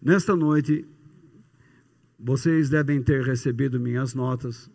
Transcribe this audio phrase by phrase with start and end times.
[0.00, 0.86] Nesta noite,
[2.16, 4.70] vocês devem ter recebido minhas notas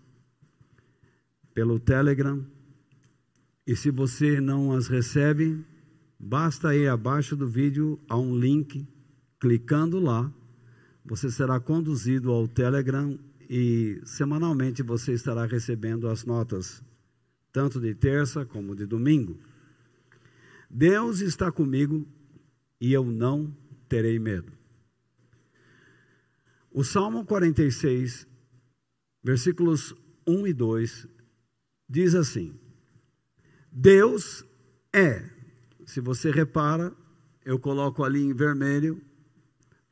[1.53, 2.45] pelo Telegram.
[3.65, 5.63] E se você não as recebe,
[6.19, 8.85] basta ir abaixo do vídeo a um link,
[9.39, 10.29] clicando lá,
[11.05, 13.17] você será conduzido ao Telegram
[13.49, 16.83] e semanalmente você estará recebendo as notas,
[17.53, 19.39] tanto de terça como de domingo.
[20.69, 22.05] Deus está comigo
[22.81, 23.55] e eu não
[23.87, 24.62] terei medo.
[26.75, 28.27] O Salmo 46,
[29.23, 29.93] versículos
[30.25, 31.07] 1 e 2,
[31.87, 32.59] diz assim:
[33.71, 34.43] Deus
[34.91, 35.29] é.
[35.85, 36.91] Se você repara,
[37.45, 38.99] eu coloco ali em vermelho,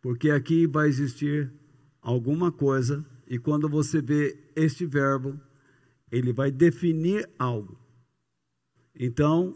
[0.01, 1.53] porque aqui vai existir
[2.01, 5.39] alguma coisa, e quando você vê este verbo,
[6.11, 7.79] ele vai definir algo.
[8.95, 9.55] Então,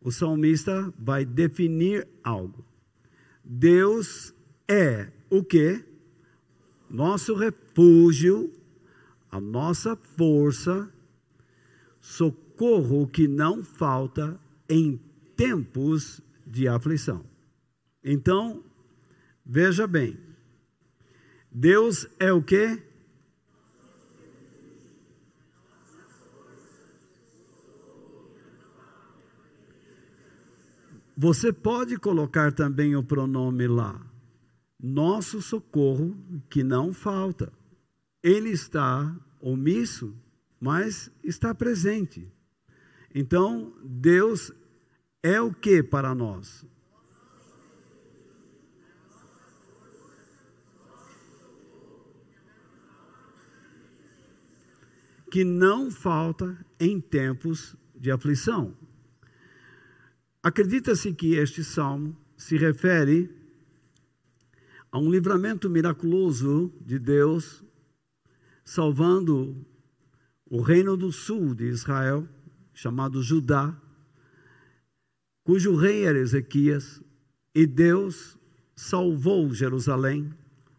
[0.00, 2.64] o salmista vai definir algo.
[3.44, 4.34] Deus
[4.66, 5.91] é o que?
[6.92, 8.52] Nosso refúgio,
[9.30, 10.92] a nossa força,
[11.98, 15.00] socorro que não falta em
[15.34, 17.24] tempos de aflição.
[18.04, 18.62] Então,
[19.44, 20.18] veja bem,
[21.50, 22.82] Deus é o que?
[31.16, 34.11] Você pode colocar também o pronome lá
[34.82, 36.16] nosso socorro
[36.50, 37.52] que não falta.
[38.20, 40.16] Ele está omisso,
[40.60, 42.28] mas está presente.
[43.14, 44.52] Então, Deus
[45.22, 46.66] é o que para nós?
[55.30, 58.76] Que não falta em tempos de aflição.
[60.42, 63.41] Acredita-se que este salmo se refere
[64.92, 67.64] a um livramento miraculoso de Deus,
[68.62, 69.66] salvando
[70.44, 72.28] o reino do sul de Israel,
[72.74, 73.74] chamado Judá,
[75.42, 77.02] cujo rei era Ezequias,
[77.54, 78.36] e Deus
[78.76, 80.30] salvou Jerusalém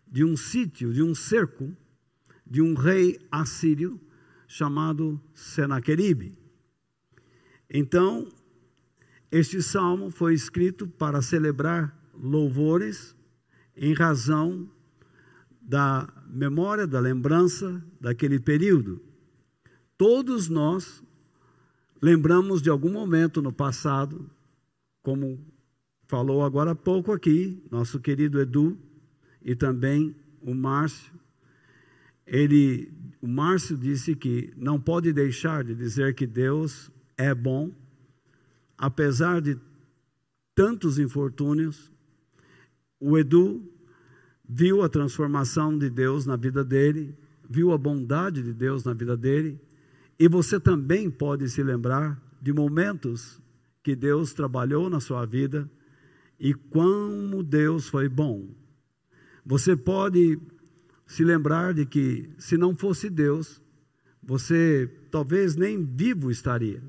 [0.07, 1.75] de um sítio, de um cerco,
[2.45, 3.99] de um rei assírio
[4.47, 6.37] chamado Senaqueribe.
[7.67, 8.27] Então,
[9.31, 13.15] este salmo foi escrito para celebrar louvores
[13.75, 14.69] em razão
[15.61, 19.01] da memória, da lembrança daquele período.
[19.97, 21.03] Todos nós
[22.01, 24.29] lembramos de algum momento no passado,
[25.01, 25.39] como
[26.07, 28.77] falou agora há pouco aqui, nosso querido Edu
[29.41, 31.13] e também o Márcio.
[32.27, 32.91] Ele,
[33.21, 37.71] o Márcio disse que não pode deixar de dizer que Deus é bom,
[38.77, 39.57] apesar de
[40.55, 41.92] tantos infortúnios,
[43.05, 43.61] o Edu
[44.47, 47.13] viu a transformação de Deus na vida dele,
[47.49, 49.59] viu a bondade de Deus na vida dele,
[50.17, 53.41] e você também pode se lembrar de momentos
[53.83, 55.69] que Deus trabalhou na sua vida
[56.39, 58.47] e como Deus foi bom.
[59.45, 60.39] Você pode
[61.05, 63.61] se lembrar de que se não fosse Deus,
[64.21, 66.81] você talvez nem vivo estaria.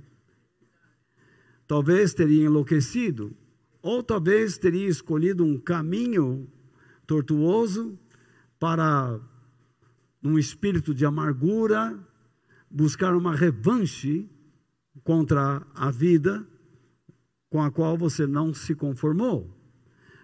[1.67, 3.37] Talvez teria enlouquecido,
[3.85, 6.51] ou talvez teria escolhido um caminho
[7.07, 7.99] tortuoso
[8.59, 9.21] para,
[10.23, 11.95] num espírito de amargura,
[12.71, 14.27] buscar uma revanche
[15.03, 16.49] contra a vida
[17.51, 19.55] com a qual você não se conformou.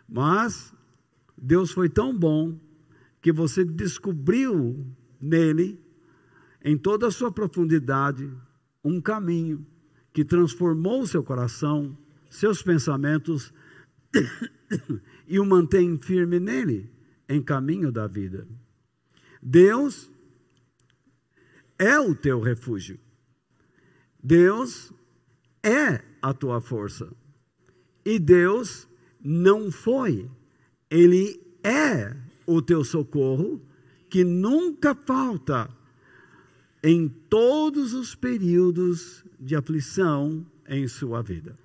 [0.09, 0.75] Mas
[1.37, 2.59] Deus foi tão bom
[3.21, 4.87] que você descobriu
[5.21, 5.79] nele,
[6.65, 8.33] em toda a sua profundidade,
[8.83, 9.67] um caminho
[10.15, 11.95] que transformou seu coração,
[12.31, 13.53] seus pensamentos
[15.29, 16.89] e o mantém firme nele,
[17.29, 18.47] em caminho da vida.
[19.43, 20.11] Deus
[21.79, 22.99] é o teu refúgio.
[24.23, 24.93] Deus
[25.63, 27.11] é a tua força.
[28.05, 28.89] E Deus
[29.23, 30.31] não foi,
[30.91, 32.17] Ele é
[32.47, 33.61] o teu socorro,
[34.09, 35.71] que nunca falta
[36.83, 41.59] em todos os períodos de aflição em sua vida.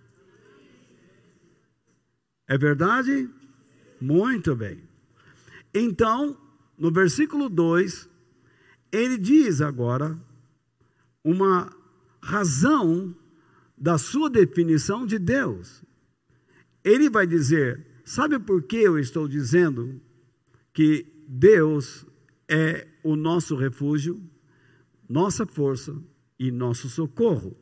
[2.47, 3.29] É verdade?
[3.99, 4.83] Muito bem.
[5.73, 6.37] Então,
[6.77, 8.09] no versículo 2,
[8.91, 10.17] ele diz agora
[11.23, 11.75] uma
[12.21, 13.15] razão
[13.77, 15.83] da sua definição de Deus.
[16.83, 19.99] Ele vai dizer: sabe por que eu estou dizendo
[20.71, 22.05] que Deus
[22.47, 24.21] é o nosso refúgio,
[25.09, 25.95] nossa força
[26.37, 27.57] e nosso socorro?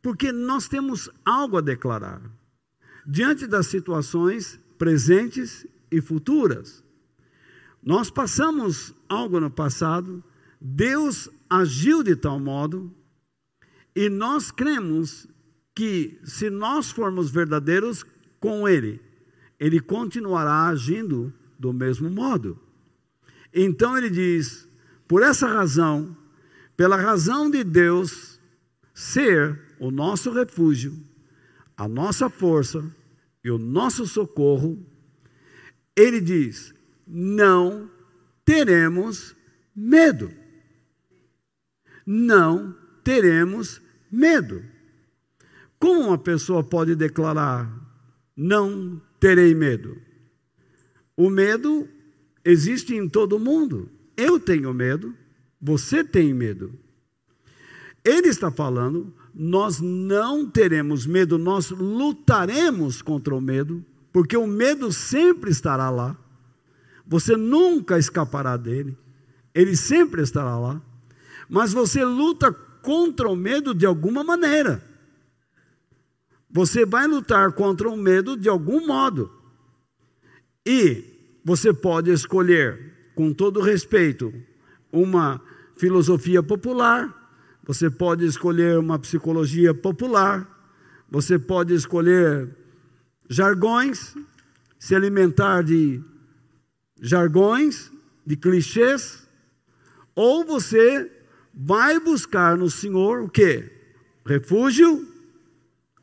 [0.00, 2.22] Porque nós temos algo a declarar
[3.06, 6.82] diante das situações presentes e futuras.
[7.82, 10.22] Nós passamos algo no passado,
[10.60, 12.92] Deus agiu de tal modo,
[13.94, 15.28] e nós cremos
[15.74, 18.04] que se nós formos verdadeiros
[18.40, 19.00] com Ele,
[19.58, 22.58] Ele continuará agindo do mesmo modo.
[23.54, 24.68] Então ele diz:
[25.08, 26.16] por essa razão,
[26.76, 28.40] pela razão de Deus
[28.92, 31.05] ser o nosso refúgio,
[31.76, 32.84] a nossa força
[33.44, 34.78] e o nosso socorro,
[35.94, 36.74] ele diz:
[37.06, 37.90] não
[38.44, 39.36] teremos
[39.74, 40.32] medo.
[42.04, 42.74] Não
[43.04, 43.80] teremos
[44.10, 44.64] medo.
[45.78, 47.70] Como uma pessoa pode declarar:
[48.36, 50.00] não terei medo?
[51.16, 51.88] O medo
[52.44, 53.90] existe em todo mundo.
[54.16, 55.14] Eu tenho medo,
[55.60, 56.72] você tem medo.
[58.04, 64.90] Ele está falando, nós não teremos medo, nós lutaremos contra o medo, porque o medo
[64.90, 66.16] sempre estará lá.
[67.06, 68.96] Você nunca escapará dele,
[69.54, 70.80] ele sempre estará lá.
[71.50, 74.82] Mas você luta contra o medo de alguma maneira.
[76.50, 79.30] Você vai lutar contra o medo de algum modo.
[80.64, 84.32] E você pode escolher, com todo respeito,
[84.90, 85.42] uma
[85.76, 87.15] filosofia popular,
[87.66, 90.48] você pode escolher uma psicologia popular,
[91.10, 92.48] você pode escolher
[93.28, 94.14] jargões,
[94.78, 96.00] se alimentar de
[97.00, 97.90] jargões,
[98.24, 99.26] de clichês,
[100.14, 101.10] ou você
[101.52, 103.68] vai buscar no Senhor o que?
[104.24, 105.04] Refúgio,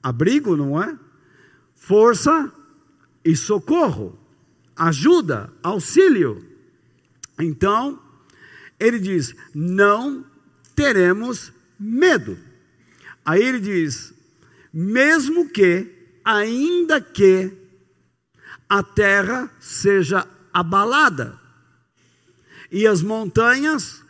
[0.01, 0.99] abrigo, não é?
[1.73, 2.51] Força
[3.23, 4.19] e socorro,
[4.75, 6.45] ajuda, auxílio.
[7.39, 7.99] Então,
[8.77, 10.25] ele diz: não
[10.75, 12.37] teremos medo.
[13.25, 14.13] Aí ele diz:
[14.73, 15.91] mesmo que,
[16.23, 17.51] ainda que
[18.67, 21.39] a terra seja abalada
[22.71, 24.03] e as montanhas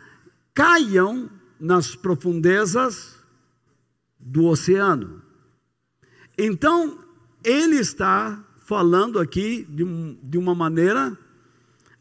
[0.53, 1.29] caiam
[1.59, 3.15] nas profundezas
[4.19, 5.21] do oceano.
[6.37, 6.99] Então,
[7.43, 11.17] ele está falando aqui de, um, de uma maneira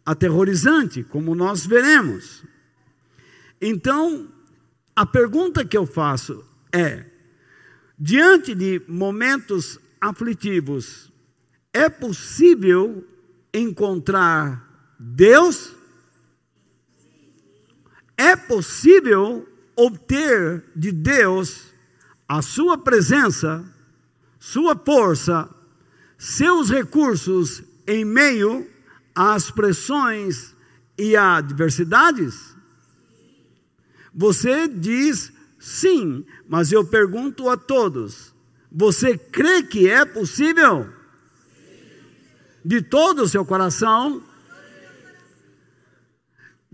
[0.06, 2.44] aterrorizante, como nós veremos.
[3.60, 4.28] Então,
[4.94, 7.04] a pergunta que eu faço é:
[7.98, 11.10] diante de momentos aflitivos,
[11.72, 13.06] é possível
[13.52, 15.74] encontrar Deus?
[18.16, 21.72] É possível obter de Deus
[22.28, 23.64] a sua presença,
[24.38, 25.48] sua força,
[26.18, 28.68] seus recursos em meio
[29.14, 30.54] às pressões
[30.96, 32.51] e adversidades?
[34.14, 38.34] Você diz sim, mas eu pergunto a todos:
[38.70, 40.88] você crê que é possível?
[42.64, 44.22] De todo o seu coração?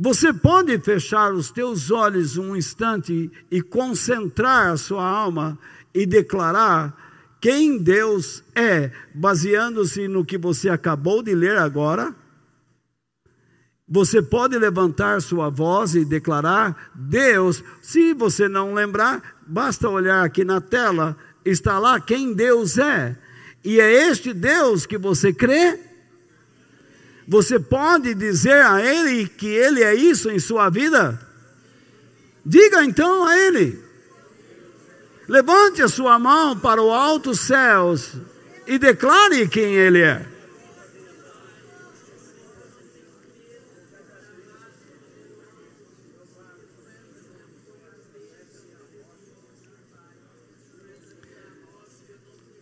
[0.00, 5.58] Você pode fechar os teus olhos um instante e concentrar a sua alma
[5.92, 6.96] e declarar
[7.40, 12.14] quem Deus é, baseando-se no que você acabou de ler agora?
[13.90, 20.44] Você pode levantar sua voz e declarar: Deus, se você não lembrar, basta olhar aqui
[20.44, 23.16] na tela, está lá quem Deus é.
[23.64, 25.80] E é este Deus que você crê?
[27.26, 31.18] Você pode dizer a Ele que Ele é isso em sua vida?
[32.44, 33.82] Diga então a Ele.
[35.26, 38.14] Levante a sua mão para o alto céus
[38.66, 40.37] e declare quem Ele é.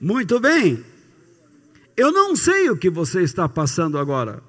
[0.00, 0.84] Muito bem.
[1.96, 4.42] Eu não sei o que você está passando agora.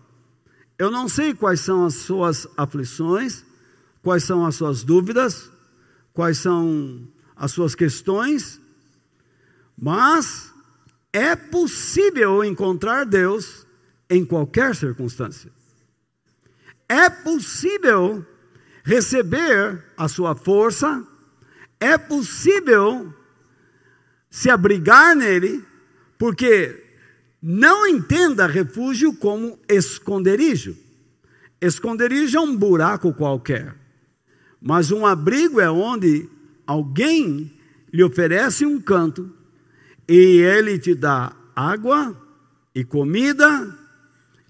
[0.77, 3.43] Eu não sei quais são as suas aflições,
[4.03, 5.49] quais são as suas dúvidas,
[6.13, 8.59] quais são as suas questões,
[9.77, 10.51] mas
[11.13, 13.65] é possível encontrar Deus
[14.09, 15.51] em qualquer circunstância.
[16.89, 18.25] É possível
[18.83, 21.05] receber a sua força,
[21.79, 23.13] é possível
[24.29, 25.63] se abrigar nele,
[26.17, 26.83] porque
[27.41, 30.75] não entenda refúgio como esconderijo.
[31.59, 33.75] Esconderijo é um buraco qualquer,
[34.61, 36.29] mas um abrigo é onde
[36.65, 37.53] alguém
[37.91, 39.31] lhe oferece um canto
[40.07, 42.15] e ele te dá água
[42.75, 43.75] e comida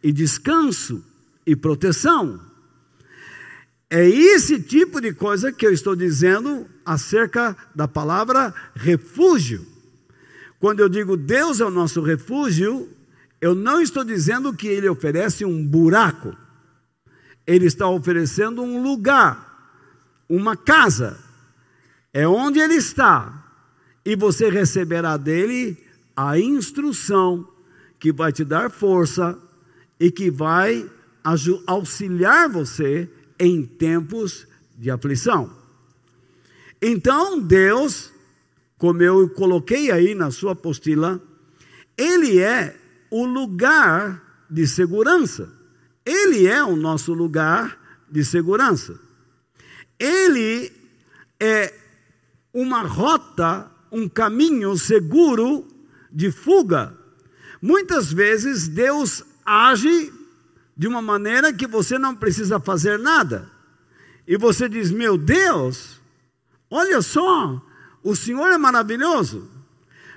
[0.03, 1.03] e descanso
[1.46, 2.41] e proteção.
[3.89, 9.67] É esse tipo de coisa que eu estou dizendo acerca da palavra refúgio.
[10.60, 12.89] Quando eu digo Deus é o nosso refúgio,
[13.39, 16.36] Eu não estou dizendo que ele oferece um buraco.
[17.46, 19.86] Ele está oferecendo um lugar,
[20.27, 21.20] uma casa.
[22.12, 23.46] É onde ele está.
[24.03, 25.77] E você receberá dele
[26.15, 27.48] a instrução
[28.00, 29.38] que vai te dar força
[30.00, 30.89] e que vai
[31.67, 35.57] auxiliar você em tempos de aflição.
[36.81, 38.12] Então, Deus,
[38.77, 41.22] como eu coloquei aí na sua apostila,
[41.98, 42.75] Ele é
[43.10, 45.51] o lugar de segurança.
[46.05, 47.77] Ele é o nosso lugar
[48.10, 49.00] de segurança.
[50.00, 50.72] Ele
[51.39, 51.74] é
[52.53, 55.67] uma rota, um caminho seguro
[56.12, 56.96] de fuga.
[57.62, 60.13] Muitas vezes Deus age
[60.75, 63.50] de uma maneira que você não precisa fazer nada.
[64.27, 65.97] E você diz: Meu Deus,
[66.70, 67.62] olha só,
[68.04, 69.50] o Senhor é maravilhoso.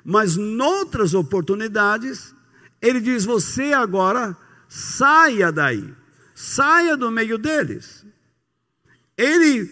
[0.05, 2.35] Mas noutras oportunidades,
[2.81, 4.37] Ele diz: Você agora
[4.69, 5.93] saia daí,
[6.35, 8.07] saia do meio deles.
[9.17, 9.71] Ele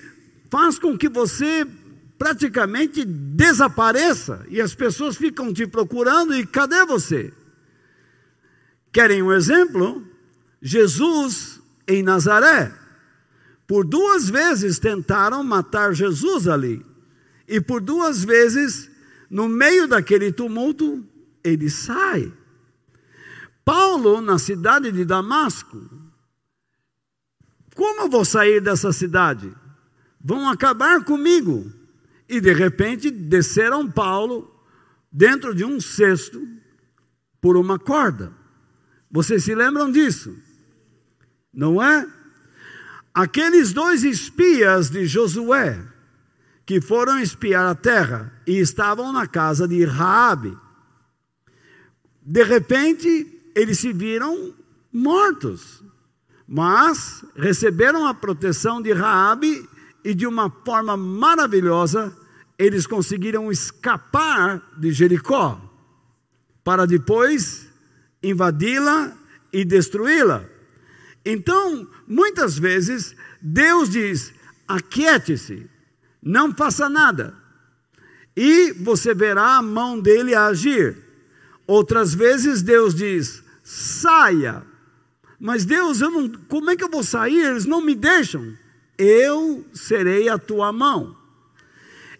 [0.50, 1.66] faz com que você
[2.18, 7.32] praticamente desapareça e as pessoas ficam te procurando e cadê você?
[8.92, 10.04] Querem um exemplo?
[10.60, 12.72] Jesus em Nazaré.
[13.68, 16.84] Por duas vezes tentaram matar Jesus ali.
[17.46, 18.90] E por duas vezes,
[19.28, 21.06] no meio daquele tumulto,
[21.44, 22.32] ele sai.
[23.66, 25.78] Paulo, na cidade de Damasco,
[27.76, 29.54] como eu vou sair dessa cidade?
[30.18, 31.70] Vão acabar comigo.
[32.26, 34.50] E de repente desceram Paulo
[35.12, 36.42] dentro de um cesto
[37.38, 38.32] por uma corda.
[39.10, 40.34] Vocês se lembram disso?
[41.52, 42.17] Não é?
[43.14, 45.80] Aqueles dois espias de Josué
[46.64, 50.56] que foram espiar a terra e estavam na casa de Raabe.
[52.22, 54.54] De repente, eles se viram
[54.92, 55.82] mortos,
[56.46, 59.66] mas receberam a proteção de Raabe
[60.04, 62.14] e de uma forma maravilhosa
[62.58, 65.60] eles conseguiram escapar de Jericó
[66.62, 67.68] para depois
[68.22, 69.16] invadi-la
[69.52, 70.44] e destruí-la.
[71.24, 74.32] Então, muitas vezes, Deus diz:
[74.66, 75.68] aquiete-se,
[76.22, 77.34] não faça nada,
[78.36, 80.96] e você verá a mão dele agir.
[81.66, 84.64] Outras vezes, Deus diz: saia.
[85.40, 87.44] Mas Deus, eu não, como é que eu vou sair?
[87.44, 88.56] Eles não me deixam.
[88.96, 91.16] Eu serei a tua mão.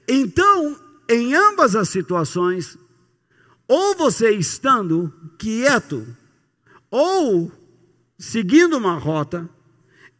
[0.06, 0.78] Então,
[1.08, 2.78] em ambas as situações,
[3.66, 6.06] ou você estando quieto,
[6.90, 7.50] ou
[8.18, 9.48] seguindo uma rota,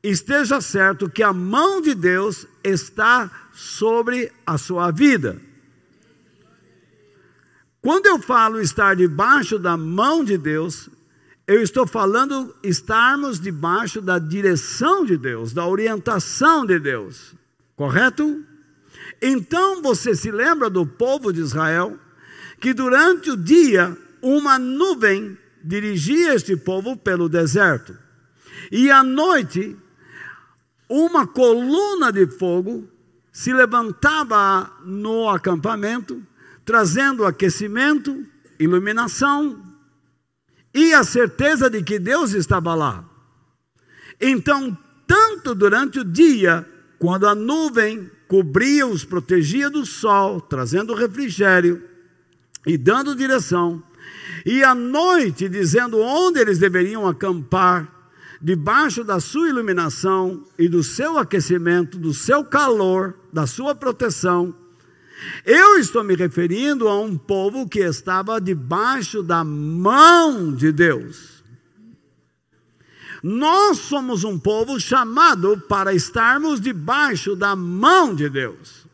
[0.02, 5.40] esteja certo que a mão de Deus está sobre a sua vida.
[7.80, 10.88] Quando eu falo estar debaixo da mão de Deus,
[11.46, 17.34] eu estou falando estarmos debaixo da direção de Deus, da orientação de Deus,
[17.76, 18.44] correto?
[19.22, 21.98] Então você se lembra do povo de Israel?
[22.60, 27.96] que durante o dia uma nuvem dirigia este povo pelo deserto,
[28.70, 29.76] e à noite
[30.88, 32.88] uma coluna de fogo
[33.32, 36.22] se levantava no acampamento,
[36.64, 38.24] trazendo aquecimento,
[38.58, 39.62] iluminação
[40.74, 43.04] e a certeza de que Deus estava lá.
[44.20, 44.76] Então,
[45.06, 46.66] tanto durante o dia,
[46.98, 51.82] quando a nuvem cobria os protegia do sol, trazendo refrigério,
[52.66, 53.82] e dando direção,
[54.44, 57.97] e à noite dizendo onde eles deveriam acampar,
[58.40, 64.54] debaixo da sua iluminação e do seu aquecimento, do seu calor, da sua proteção.
[65.44, 71.42] Eu estou me referindo a um povo que estava debaixo da mão de Deus.
[73.20, 78.86] Nós somos um povo chamado para estarmos debaixo da mão de Deus.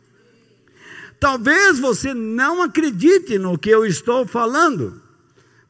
[1.21, 5.04] Talvez você não acredite no que eu estou falando.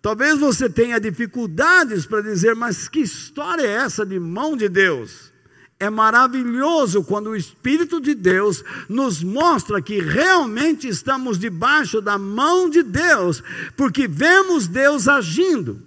[0.05, 5.33] Talvez você tenha dificuldades para dizer, mas que história é essa de mão de Deus?
[5.81, 12.69] É maravilhoso quando o Espírito de Deus nos mostra que realmente estamos debaixo da mão
[12.69, 13.43] de Deus,
[13.79, 15.81] porque vemos Deus agindo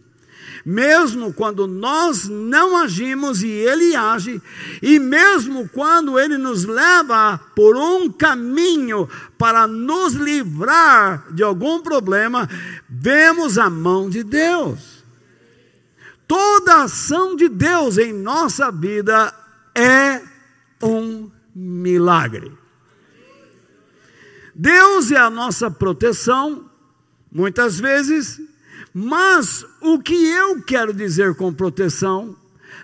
[0.70, 4.42] mesmo quando nós não agimos e Ele age,
[4.82, 9.08] e mesmo quando Ele nos leva por um caminho
[9.38, 12.50] para nos livrar de algum problema,
[12.90, 15.06] vemos a mão de Deus.
[16.28, 19.34] Toda ação de Deus em nossa vida
[19.74, 20.22] é
[20.84, 22.52] um milagre.
[24.54, 26.70] Deus é a nossa proteção,
[27.32, 28.42] muitas vezes
[28.94, 32.36] Mas o que eu quero dizer com proteção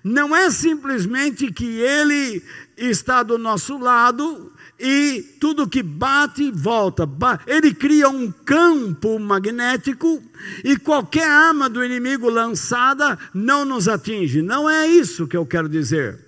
[0.03, 2.43] não é simplesmente que ele
[2.77, 7.09] está do nosso lado e tudo que bate volta.
[7.47, 10.21] Ele cria um campo magnético
[10.63, 14.41] e qualquer arma do inimigo lançada não nos atinge.
[14.41, 16.19] Não é isso que eu quero dizer.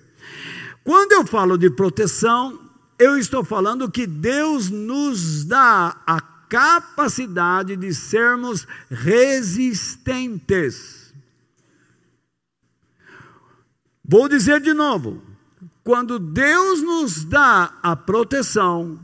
[0.82, 2.58] Quando eu falo de proteção,
[2.98, 11.14] eu estou falando que Deus nos dá a capacidade de sermos resistentes.
[14.04, 15.20] Vou dizer de novo:
[15.82, 19.00] quando Deus nos dá a proteção,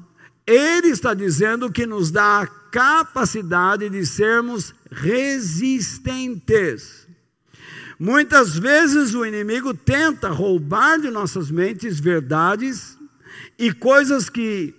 [0.46, 7.06] Ele está dizendo que nos dá a capacidade de sermos resistentes.
[7.98, 12.98] Muitas vezes o inimigo tenta roubar de nossas mentes verdades
[13.58, 14.74] e coisas que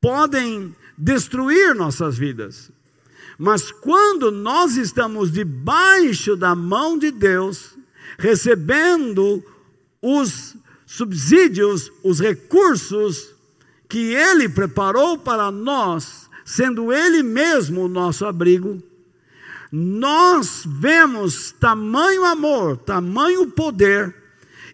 [0.00, 2.70] podem destruir nossas vidas.
[3.38, 7.74] Mas quando nós estamos debaixo da mão de Deus,
[8.18, 9.42] recebendo
[10.02, 10.54] os
[10.84, 13.30] subsídios, os recursos
[13.88, 18.82] que Ele preparou para nós, sendo Ele mesmo o nosso abrigo,
[19.72, 24.14] nós vemos tamanho amor, tamanho poder,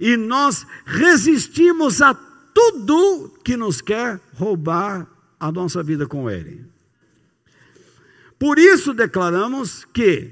[0.01, 2.15] e nós resistimos a
[2.53, 5.07] tudo que nos quer roubar
[5.39, 6.65] a nossa vida com Ele.
[8.39, 10.31] Por isso declaramos que,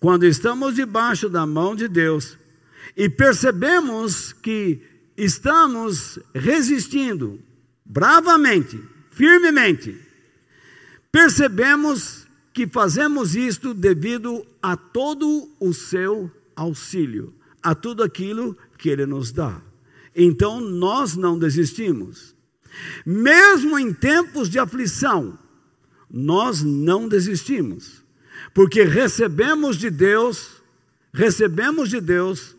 [0.00, 2.36] quando estamos debaixo da mão de Deus,
[2.96, 4.80] e percebemos que
[5.16, 7.40] estamos resistindo
[7.84, 8.80] bravamente,
[9.10, 10.00] firmemente,
[11.10, 19.06] percebemos que fazemos isto devido a todo o seu auxílio, a tudo aquilo que ele
[19.06, 19.60] nos dá.
[20.14, 22.33] Então nós não desistimos.
[23.04, 25.38] Mesmo em tempos de aflição,
[26.10, 28.04] nós não desistimos,
[28.52, 30.62] porque recebemos de Deus,
[31.12, 32.56] recebemos de Deus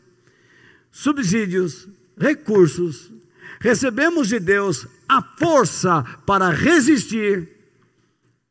[0.92, 3.12] subsídios, recursos,
[3.60, 7.50] recebemos de Deus a força para resistir,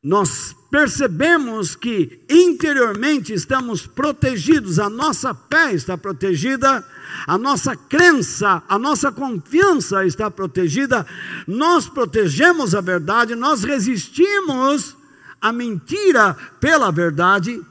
[0.02, 6.84] nós percebemos que interiormente estamos protegidos, a nossa fé está protegida,
[7.28, 11.06] a nossa crença, a nossa confiança está protegida,
[11.46, 14.96] nós protegemos a verdade, nós resistimos
[15.40, 17.62] a mentira pela verdade,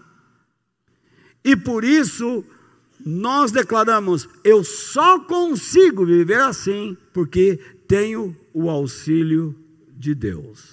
[1.44, 2.42] e por isso
[3.06, 9.54] nós declaramos: eu só consigo viver assim porque tenho o auxílio
[9.90, 10.73] de Deus.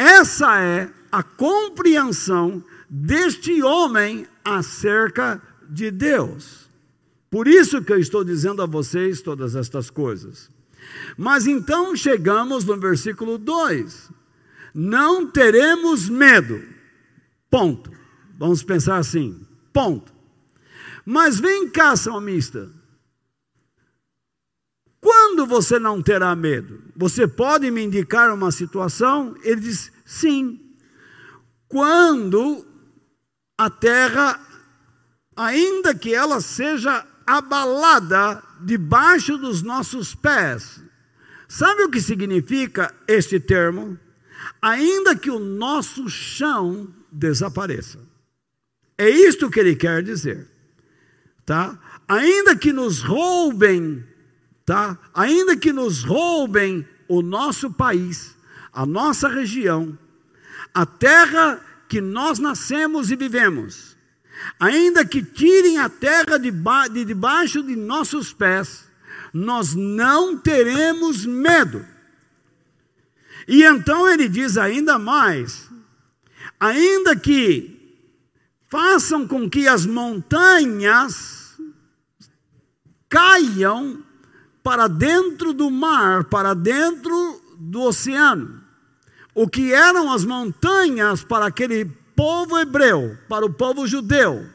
[0.00, 6.70] Essa é a compreensão deste homem acerca de Deus.
[7.30, 10.48] Por isso que eu estou dizendo a vocês todas estas coisas.
[11.18, 14.10] Mas então chegamos no versículo 2:
[14.72, 16.62] Não teremos medo.
[17.50, 17.92] Ponto.
[18.38, 19.46] Vamos pensar assim.
[19.70, 20.14] Ponto.
[21.04, 22.70] Mas vem cá, salmista.
[24.98, 26.89] Quando você não terá medo?
[27.00, 29.34] Você pode me indicar uma situação?
[29.42, 30.60] Ele diz: sim.
[31.66, 32.62] Quando
[33.56, 34.38] a terra,
[35.34, 40.82] ainda que ela seja abalada debaixo dos nossos pés.
[41.48, 43.98] Sabe o que significa este termo?
[44.60, 47.98] Ainda que o nosso chão desapareça.
[48.98, 50.50] É isto que ele quer dizer
[51.50, 51.76] tá?
[52.06, 54.04] Ainda que nos roubem,
[54.64, 54.98] tá?
[55.14, 58.36] Ainda que nos roubem o nosso país,
[58.72, 59.98] a nossa região,
[60.72, 63.96] a terra que nós nascemos e vivemos,
[64.58, 66.52] ainda que tirem a terra de,
[66.92, 68.88] de debaixo de nossos pés,
[69.32, 71.84] nós não teremos medo.
[73.46, 75.68] E então ele diz ainda mais:
[76.58, 77.98] ainda que
[78.68, 81.58] façam com que as montanhas
[83.08, 84.00] caiam
[84.62, 88.60] para dentro do mar, para dentro do oceano.
[89.34, 91.84] O que eram as montanhas para aquele
[92.16, 94.46] povo hebreu, para o povo judeu,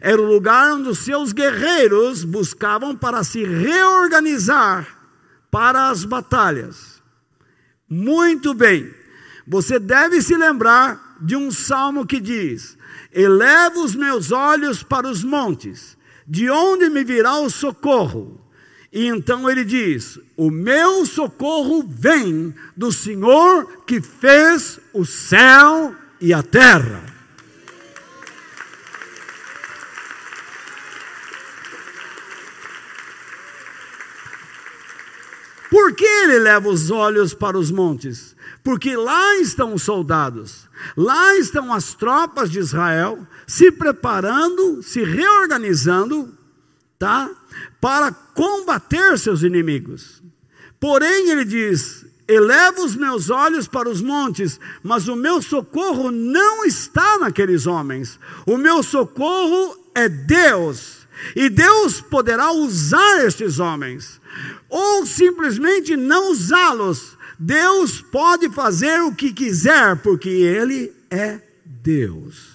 [0.00, 4.86] era o lugar onde os seus guerreiros buscavam para se reorganizar
[5.50, 7.02] para as batalhas.
[7.88, 8.92] Muito bem,
[9.46, 12.76] você deve se lembrar de um salmo que diz:
[13.12, 18.40] Elevo os meus olhos para os montes de onde me virá o socorro?
[18.92, 26.34] E então ele diz: O meu socorro vem do Senhor que fez o céu e
[26.34, 27.12] a terra.
[35.70, 38.36] Por que ele leva os olhos para os montes?
[38.62, 46.36] Porque lá estão os soldados, lá estão as tropas de Israel se preparando, se reorganizando,
[46.98, 47.30] tá?
[47.80, 50.22] Para combater seus inimigos.
[50.78, 56.64] Porém, ele diz: Elevo os meus olhos para os montes, mas o meu socorro não
[56.64, 58.18] está naqueles homens.
[58.46, 61.02] O meu socorro é Deus.
[61.36, 64.20] E Deus poderá usar estes homens,
[64.68, 67.16] ou simplesmente não usá-los.
[67.38, 72.51] Deus pode fazer o que quiser, porque Ele é Deus.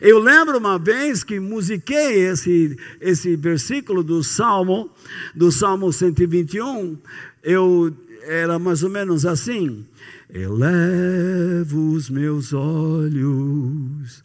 [0.00, 4.90] Eu lembro uma vez que musiquei esse, esse versículo do Salmo,
[5.34, 6.98] do Salmo 121.
[7.42, 9.84] Eu era mais ou menos assim:
[10.32, 14.22] Elevo os meus olhos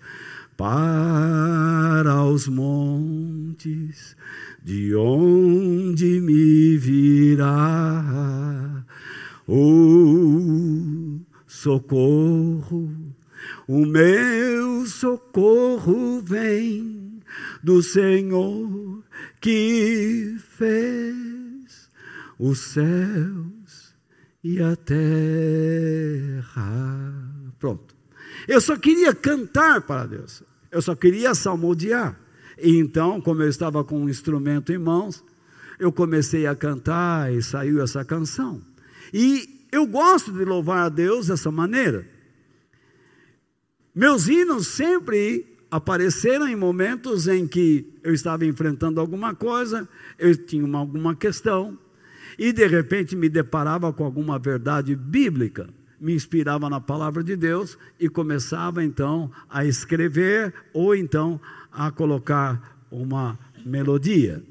[0.57, 4.15] para os montes,
[4.63, 8.03] de onde me virá
[9.47, 13.02] o socorro.
[13.67, 17.21] O meu socorro vem
[17.63, 19.03] do Senhor
[19.39, 21.89] que fez
[22.37, 23.95] os céus
[24.43, 25.03] e a terra.
[27.57, 27.95] Pronto.
[28.47, 30.43] Eu só queria cantar para Deus.
[30.69, 32.19] Eu só queria salmodiar.
[32.61, 35.23] E então, como eu estava com um instrumento em mãos,
[35.79, 38.61] eu comecei a cantar e saiu essa canção.
[39.13, 42.12] E eu gosto de louvar a Deus dessa maneira.
[43.93, 49.87] Meus hinos sempre apareceram em momentos em que eu estava enfrentando alguma coisa,
[50.19, 51.77] eu tinha uma, alguma questão,
[52.37, 55.67] e de repente me deparava com alguma verdade bíblica
[56.03, 61.39] me inspirava na palavra de Deus e começava então a escrever ou então
[61.71, 64.43] a colocar uma melodia.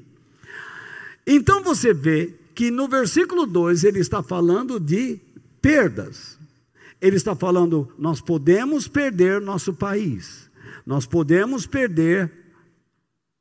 [1.27, 5.19] Então você vê que no versículo 2 ele está falando de
[5.61, 6.39] perdas.
[7.03, 10.49] Ele está falando, nós podemos perder nosso país,
[10.85, 12.31] nós podemos perder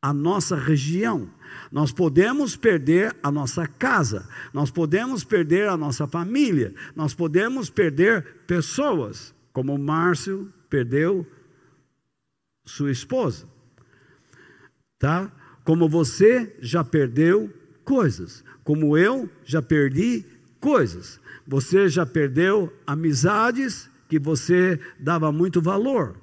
[0.02, 1.30] a nossa região,
[1.70, 8.42] nós podemos perder a nossa casa, nós podemos perder a nossa família, nós podemos perder
[8.48, 11.24] pessoas, como Márcio perdeu
[12.64, 13.46] sua esposa.
[14.98, 15.30] Tá?
[15.64, 17.48] Como você já perdeu
[17.84, 20.26] coisas, como eu já perdi
[20.62, 21.20] coisas.
[21.46, 26.16] Você já perdeu amizades que você dava muito valor.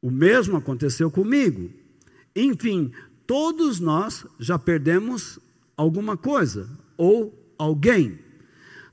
[0.00, 1.70] O mesmo aconteceu comigo.
[2.34, 2.92] Enfim,
[3.26, 5.38] todos nós já perdemos
[5.76, 8.18] alguma coisa ou alguém.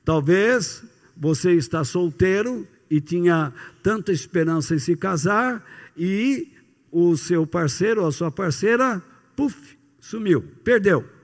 [0.04, 0.84] Talvez
[1.16, 5.64] você está solteiro e tinha tanta esperança em se casar
[5.96, 6.52] e
[6.92, 9.02] o seu parceiro ou a sua parceira,
[9.36, 11.21] puf, sumiu, perdeu.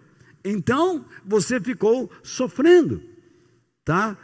[0.49, 3.01] Então você ficou sofrendo,
[3.83, 4.17] tá?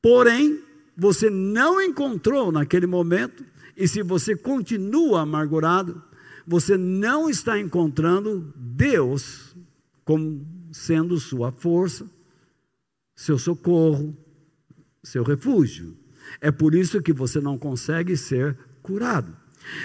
[0.00, 0.60] Porém,
[0.96, 3.44] você não encontrou naquele momento,
[3.76, 6.02] e se você continua amargurado,
[6.46, 9.56] você não está encontrando Deus
[10.04, 12.08] como sendo sua força,
[13.14, 14.16] seu socorro,
[15.02, 15.96] seu refúgio.
[16.40, 19.36] É por isso que você não consegue ser curado.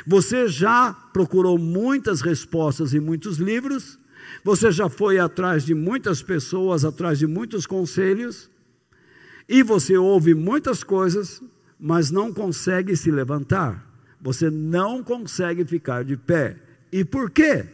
[0.05, 3.99] Você já procurou muitas respostas em muitos livros,
[4.43, 8.49] você já foi atrás de muitas pessoas, atrás de muitos conselhos,
[9.47, 11.41] e você ouve muitas coisas,
[11.79, 13.87] mas não consegue se levantar
[14.19, 16.57] você não consegue ficar de pé.
[16.91, 17.65] E por quê?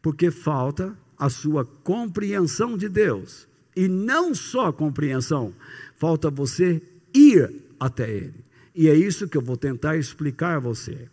[0.00, 3.48] Porque falta a sua compreensão de Deus.
[3.76, 5.52] E não só compreensão,
[5.96, 6.80] falta você
[7.12, 8.44] ir até Ele.
[8.74, 11.08] E é isso que eu vou tentar explicar a você.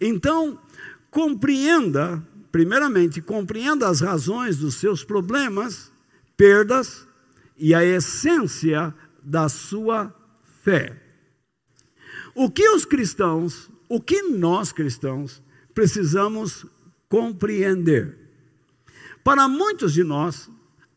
[0.00, 0.58] Então,
[1.10, 5.90] compreenda, primeiramente, compreenda as razões dos seus problemas,
[6.36, 7.08] perdas
[7.56, 10.14] e a essência da sua
[10.62, 11.02] fé.
[12.34, 15.42] O que os cristãos o que nós cristãos
[15.74, 16.64] precisamos
[17.10, 18.16] compreender?
[19.22, 20.48] Para muitos de nós,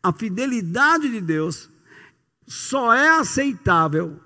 [0.02, 1.68] a fidelidade de Deus
[2.46, 4.18] só é aceitável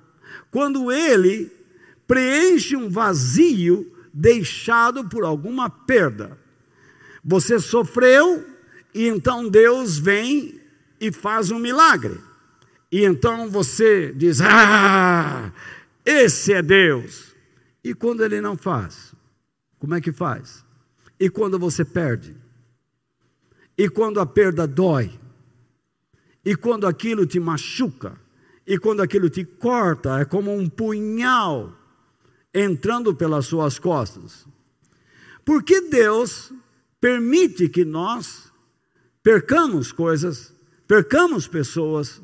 [0.52, 1.50] quando ele
[2.06, 6.38] preenche um vazio deixado por alguma perda.
[7.30, 8.44] Você sofreu
[8.92, 10.60] e então Deus vem
[11.00, 12.20] e faz um milagre.
[12.90, 15.52] E então você diz: Ah,
[16.04, 17.32] esse é Deus.
[17.84, 19.14] E quando ele não faz?
[19.78, 20.64] Como é que faz?
[21.20, 22.34] E quando você perde?
[23.78, 25.12] E quando a perda dói?
[26.44, 28.18] E quando aquilo te machuca?
[28.66, 30.18] E quando aquilo te corta?
[30.18, 31.72] É como um punhal
[32.52, 34.44] entrando pelas suas costas.
[35.44, 36.52] Por que Deus
[37.00, 38.52] permite que nós
[39.22, 40.52] percamos coisas,
[40.86, 42.20] percamos pessoas?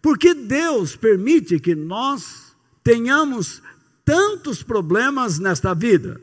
[0.00, 3.62] Porque Deus permite que nós tenhamos
[4.04, 6.20] tantos problemas nesta vida?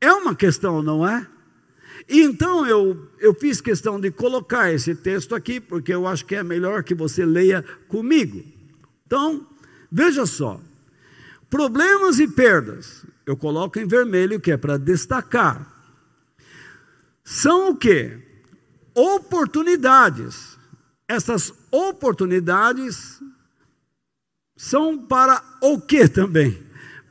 [0.00, 1.26] É uma questão, não é?
[2.08, 6.34] E então eu, eu fiz questão de colocar esse texto aqui, porque eu acho que
[6.34, 8.42] é melhor que você leia comigo.
[9.06, 9.46] Então,
[9.90, 10.60] veja só:
[11.48, 15.79] problemas e perdas, eu coloco em vermelho, que é para destacar.
[17.30, 18.18] São o que?
[18.92, 20.58] Oportunidades.
[21.06, 23.22] Essas oportunidades
[24.56, 26.60] são para o que também?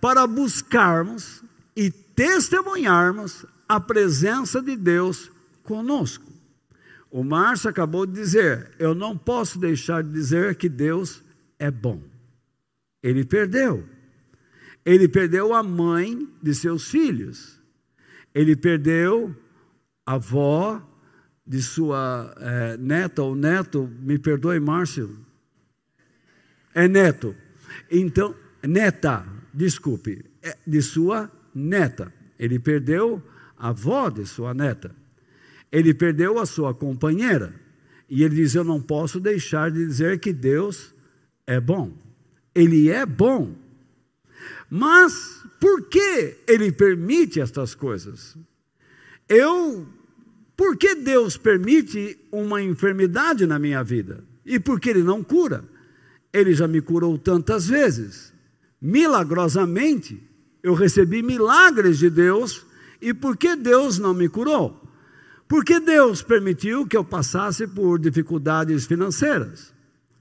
[0.01, 1.41] Para buscarmos
[1.73, 5.31] e testemunharmos a presença de Deus
[5.63, 6.29] conosco.
[7.09, 11.23] O Márcio acabou de dizer: eu não posso deixar de dizer que Deus
[11.57, 12.03] é bom.
[13.01, 13.87] Ele perdeu.
[14.85, 17.57] Ele perdeu a mãe de seus filhos.
[18.35, 19.33] Ele perdeu
[20.13, 20.81] avó
[21.45, 23.87] de sua é, neta ou neto.
[24.01, 25.17] Me perdoe, Márcio.
[26.73, 27.35] É neto.
[27.91, 32.11] Então, neta, desculpe, é de sua neta.
[32.39, 33.21] Ele perdeu
[33.55, 34.95] a avó de sua neta.
[35.71, 37.53] Ele perdeu a sua companheira.
[38.09, 40.95] E ele diz: Eu não posso deixar de dizer que Deus
[41.45, 41.93] é bom.
[42.55, 43.55] Ele é bom.
[44.69, 48.35] Mas por que ele permite estas coisas?
[49.27, 49.87] Eu,
[50.59, 54.25] por que Deus permite uma enfermidade na minha vida?
[54.45, 55.63] E por que ele não cura?
[56.33, 58.33] Ele já me curou tantas vezes.
[58.81, 60.21] Milagrosamente,
[60.61, 62.65] eu recebi milagres de Deus
[63.01, 64.83] e por que Deus não me curou?
[65.47, 69.73] Porque Deus permitiu que eu passasse por dificuldades financeiras.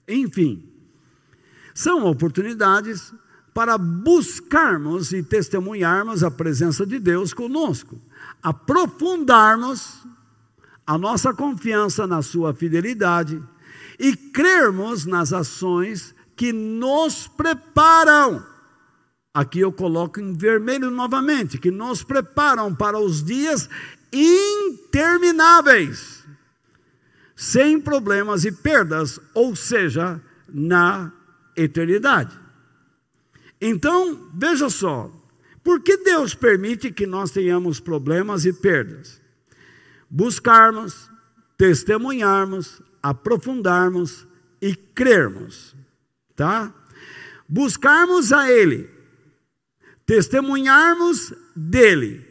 [0.07, 0.63] Enfim,
[1.75, 3.13] são oportunidades
[3.53, 8.01] para buscarmos e testemunharmos a presença de Deus conosco,
[8.41, 10.07] aprofundarmos
[10.89, 13.41] a nossa confiança na Sua fidelidade
[14.01, 18.45] e crermos nas ações que nos preparam
[19.39, 23.71] Aqui eu coloco em vermelho novamente, que nos preparam para os dias
[24.13, 26.25] intermináveis,
[27.37, 31.13] sem problemas e perdas, ou seja, na
[31.55, 32.37] eternidade.
[33.61, 35.09] Então, veja só,
[35.63, 39.21] por que Deus permite que nós tenhamos problemas e perdas?
[40.11, 41.11] Buscarmos,
[41.57, 44.27] testemunharmos, aprofundarmos
[44.61, 45.75] e crermos,
[46.35, 46.73] tá?
[47.49, 48.99] Buscarmos a Ele
[50.09, 52.27] testemunharmos dele,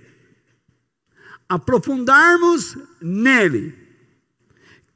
[1.48, 3.78] aprofundarmos nele,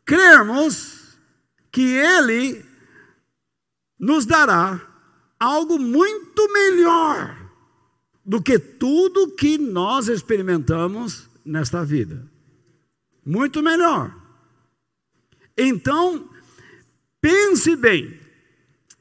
[0.03, 1.15] crermos
[1.71, 2.65] que ele
[3.99, 4.81] nos dará
[5.39, 7.37] algo muito melhor
[8.25, 12.30] do que tudo que nós experimentamos nesta vida.
[13.25, 14.15] Muito melhor.
[15.57, 16.29] Então,
[17.21, 18.19] pense bem,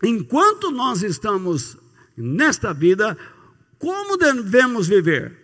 [0.02, 1.76] enquanto nós estamos
[2.16, 3.16] nesta vida,
[3.78, 5.38] como devemos viver?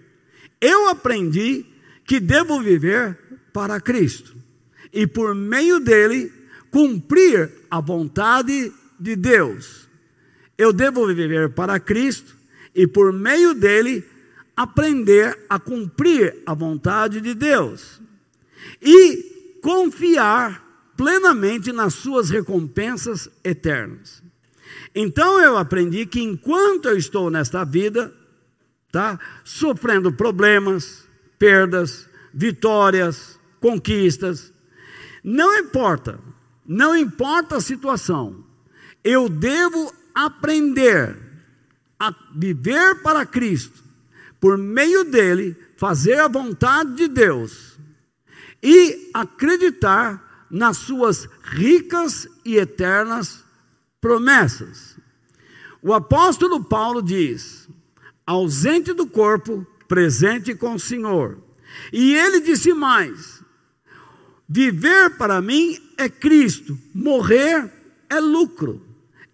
[0.60, 1.64] Eu aprendi
[2.04, 3.18] que devo viver
[3.52, 4.36] para Cristo
[4.92, 6.32] e por meio dele
[6.70, 9.88] cumprir a vontade de Deus.
[10.58, 12.36] Eu devo viver para Cristo
[12.74, 14.04] e por meio dele
[14.54, 18.00] aprender a cumprir a vontade de Deus
[18.80, 20.64] e confiar
[20.96, 24.22] plenamente nas suas recompensas eternas.
[24.94, 28.14] Então eu aprendi que enquanto eu estou nesta vida,
[28.90, 29.18] tá?
[29.44, 31.04] Sofrendo problemas,
[31.38, 34.52] perdas, vitórias, conquistas.
[35.22, 36.18] Não importa,
[36.64, 38.44] não importa a situação.
[39.02, 41.16] Eu devo aprender
[41.98, 43.82] a viver para Cristo,
[44.40, 47.65] por meio dele, fazer a vontade de Deus
[48.62, 53.44] e acreditar nas suas ricas e eternas
[54.00, 54.96] promessas.
[55.82, 57.68] O apóstolo Paulo diz:
[58.26, 61.38] ausente do corpo, presente com o Senhor.
[61.92, 63.42] E ele disse mais:
[64.48, 67.70] viver para mim é Cristo, morrer
[68.08, 68.84] é lucro.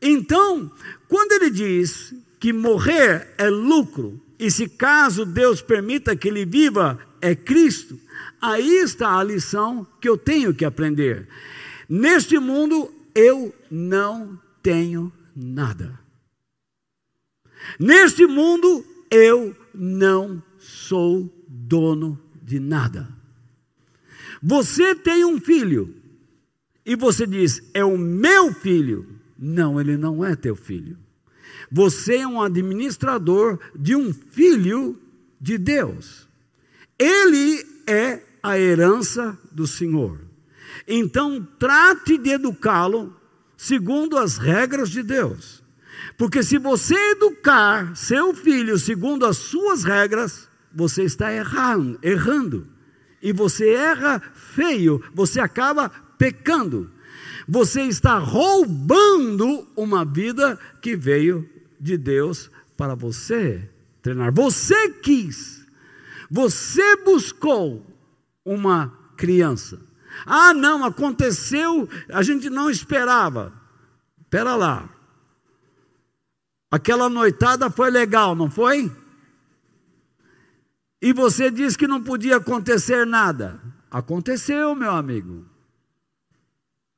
[0.00, 0.70] Então,
[1.08, 6.98] quando ele diz que morrer é lucro, e se caso Deus permita que ele viva
[7.20, 7.98] é Cristo,
[8.42, 11.28] aí está a lição que eu tenho que aprender.
[11.88, 16.02] Neste mundo eu não tenho nada.
[17.78, 23.09] Neste mundo, eu não sou dono de nada.
[24.42, 25.94] Você tem um filho
[26.85, 29.20] e você diz, é o meu filho.
[29.38, 30.98] Não, ele não é teu filho.
[31.70, 35.00] Você é um administrador de um filho
[35.40, 36.28] de Deus.
[36.98, 40.20] Ele é a herança do Senhor.
[40.87, 43.14] Então, trate de educá-lo
[43.57, 45.62] segundo as regras de Deus.
[46.18, 52.66] Porque se você educar seu filho segundo as suas regras, você está errando, errando.
[53.22, 56.90] E você erra feio, você acaba pecando.
[57.48, 63.68] Você está roubando uma vida que veio de Deus para você
[64.00, 64.33] treinar.
[64.33, 65.64] Você quis,
[66.31, 67.91] você buscou
[68.44, 69.81] uma criança.
[70.26, 73.52] Ah, não, aconteceu, a gente não esperava.
[74.20, 74.88] Espera lá.
[76.70, 78.90] Aquela noitada foi legal, não foi?
[81.00, 83.61] E você disse que não podia acontecer nada.
[83.90, 85.44] Aconteceu, meu amigo.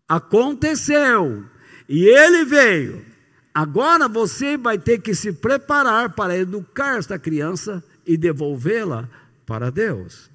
[0.07, 1.45] Aconteceu.
[1.89, 3.05] E ele veio.
[3.53, 9.09] Agora você vai ter que se preparar para educar esta criança e devolvê-la
[9.47, 10.31] para Deus.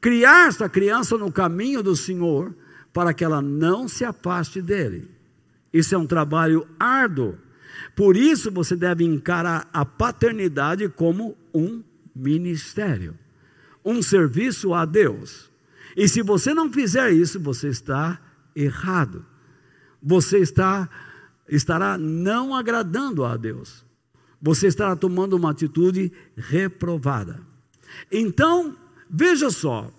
[0.00, 2.54] Criar esta criança no caminho do Senhor
[2.92, 5.10] para que ela não se afaste dele.
[5.72, 7.38] Isso é um trabalho árduo.
[7.94, 11.82] Por isso você deve encarar a paternidade como um
[12.14, 13.16] ministério,
[13.84, 15.50] um serviço a Deus.
[15.96, 18.20] E se você não fizer isso, você está
[18.54, 19.24] errado.
[20.02, 20.88] Você está
[21.48, 23.84] estará não agradando a Deus.
[24.40, 27.40] Você estará tomando uma atitude reprovada.
[28.10, 28.76] Então,
[29.10, 29.90] veja só,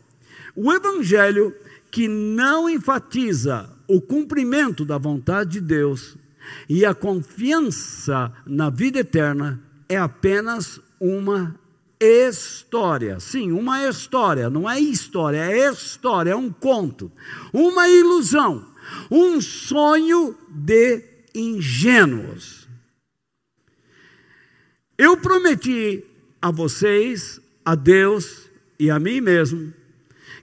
[0.56, 1.56] o evangelho
[1.91, 6.15] que não enfatiza o cumprimento da vontade de Deus
[6.67, 11.60] e a confiança na vida eterna é apenas uma
[12.00, 13.19] história.
[13.19, 17.12] Sim, uma história, não é história, é história, é um conto,
[17.54, 18.65] uma ilusão,
[19.10, 21.04] um sonho de
[21.36, 22.67] ingênuos.
[24.97, 26.04] Eu prometi
[26.41, 28.51] a vocês, a Deus
[28.82, 29.72] e a mim mesmo,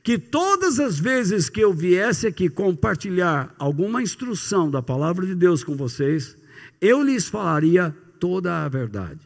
[0.00, 5.64] que todas as vezes que eu viesse aqui compartilhar alguma instrução da palavra de Deus
[5.64, 6.36] com vocês,
[6.80, 9.18] eu lhes falaria toda a verdade.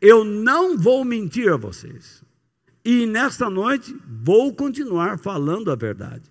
[0.00, 2.24] Eu não vou mentir a vocês.
[2.84, 6.28] E nesta noite vou continuar falando a verdade.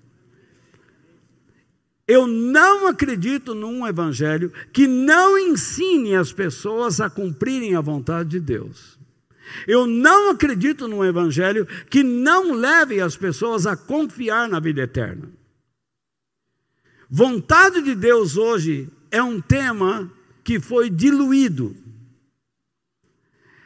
[2.05, 8.41] Eu não acredito num evangelho que não ensine as pessoas a cumprirem a vontade de
[8.41, 9.01] Deus.
[9.67, 15.29] Eu não acredito num evangelho que não leve as pessoas a confiar na vida eterna.
[17.09, 20.11] Vontade de Deus hoje é um tema
[20.43, 21.75] que foi diluído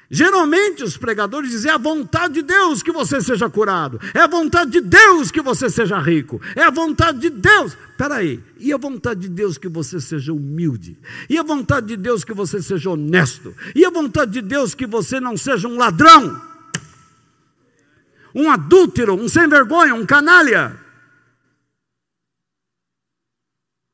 [0.10, 4.28] Geralmente os pregadores dizem: é a vontade de Deus que você seja curado, é a
[4.28, 7.78] vontade de Deus que você seja rico, é a vontade de Deus.
[7.92, 10.98] Espera aí, e a vontade de Deus que você seja humilde,
[11.30, 14.88] e a vontade de Deus que você seja honesto, e a vontade de Deus que
[14.88, 16.42] você não seja um ladrão,
[18.34, 20.80] um adúltero, um sem vergonha, um canalha.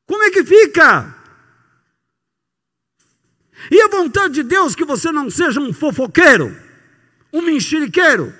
[0.06, 1.23] Como é que fica?
[3.70, 6.54] E a vontade de Deus que você não seja um fofoqueiro,
[7.32, 8.34] um mexeriqueiro.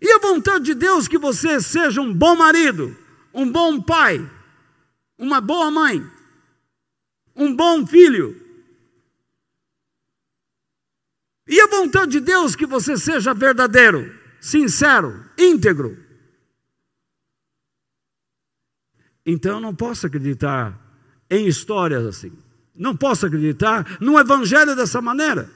[0.00, 2.96] E a vontade de Deus que você seja um bom marido,
[3.32, 4.18] um bom pai,
[5.18, 6.04] uma boa mãe,
[7.34, 8.44] um bom filho.
[11.48, 16.04] E a vontade de Deus que você seja verdadeiro, sincero, íntegro.
[19.24, 20.78] Então eu não posso acreditar
[21.28, 22.45] em histórias assim.
[22.76, 25.50] Não posso acreditar num evangelho dessa maneira.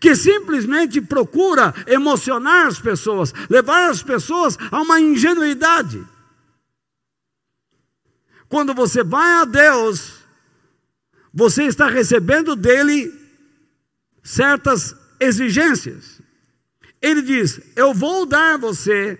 [0.00, 6.04] Que simplesmente procura emocionar as pessoas, levar as pessoas a uma ingenuidade.
[8.48, 10.22] Quando você vai a Deus,
[11.32, 13.12] você está recebendo dele
[14.22, 16.20] certas exigências.
[17.00, 19.18] Ele diz: Eu vou dar a você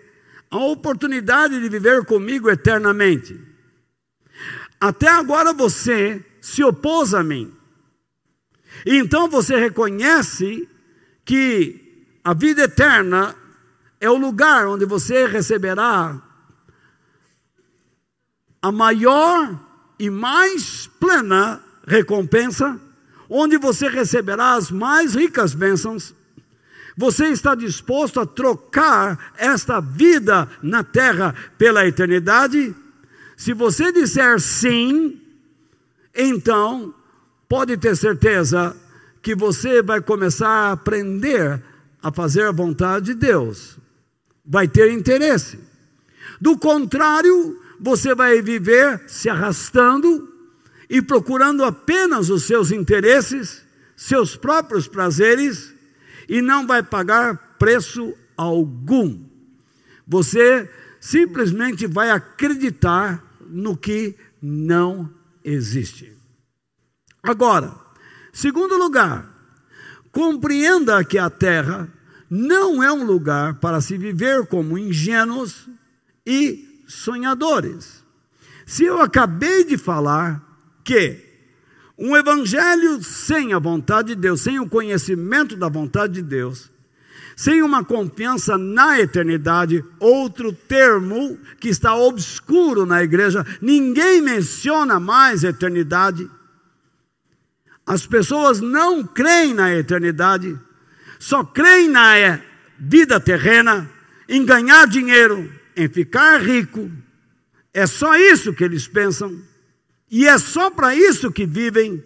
[0.50, 3.40] a oportunidade de viver comigo eternamente.
[4.78, 7.54] Até agora você se opôs a mim.
[8.84, 10.68] E então você reconhece
[11.24, 13.36] que a vida eterna
[14.00, 16.20] é o lugar onde você receberá
[18.60, 19.56] a maior
[19.98, 22.78] e mais plena recompensa,
[23.30, 26.12] onde você receberá as mais ricas bênçãos.
[26.96, 32.74] Você está disposto a trocar esta vida na terra pela eternidade?
[33.36, 35.21] Se você disser sim,
[36.14, 36.94] então
[37.48, 38.76] pode ter certeza
[39.20, 41.62] que você vai começar a aprender
[42.02, 43.78] a fazer a vontade de Deus.
[44.44, 45.58] Vai ter interesse.
[46.40, 50.28] Do contrário, você vai viver se arrastando
[50.90, 53.62] e procurando apenas os seus interesses,
[53.96, 55.72] seus próprios prazeres
[56.28, 59.20] e não vai pagar preço algum.
[60.06, 60.68] Você
[61.00, 65.08] simplesmente vai acreditar no que não
[65.44, 66.16] existe.
[67.22, 67.74] Agora,
[68.32, 69.28] segundo lugar,
[70.10, 71.88] compreenda que a terra
[72.28, 75.68] não é um lugar para se viver como ingênuos
[76.26, 78.02] e sonhadores.
[78.66, 80.42] Se eu acabei de falar
[80.82, 81.32] que
[81.98, 86.71] um evangelho sem a vontade de Deus, sem o conhecimento da vontade de Deus,
[87.36, 95.44] sem uma confiança na eternidade, outro termo que está obscuro na igreja, ninguém menciona mais
[95.44, 96.28] eternidade.
[97.86, 100.58] As pessoas não creem na eternidade,
[101.18, 102.40] só creem na
[102.78, 103.90] vida terrena,
[104.28, 106.90] em ganhar dinheiro, em ficar rico.
[107.72, 109.40] É só isso que eles pensam.
[110.10, 112.02] E é só para isso que vivem,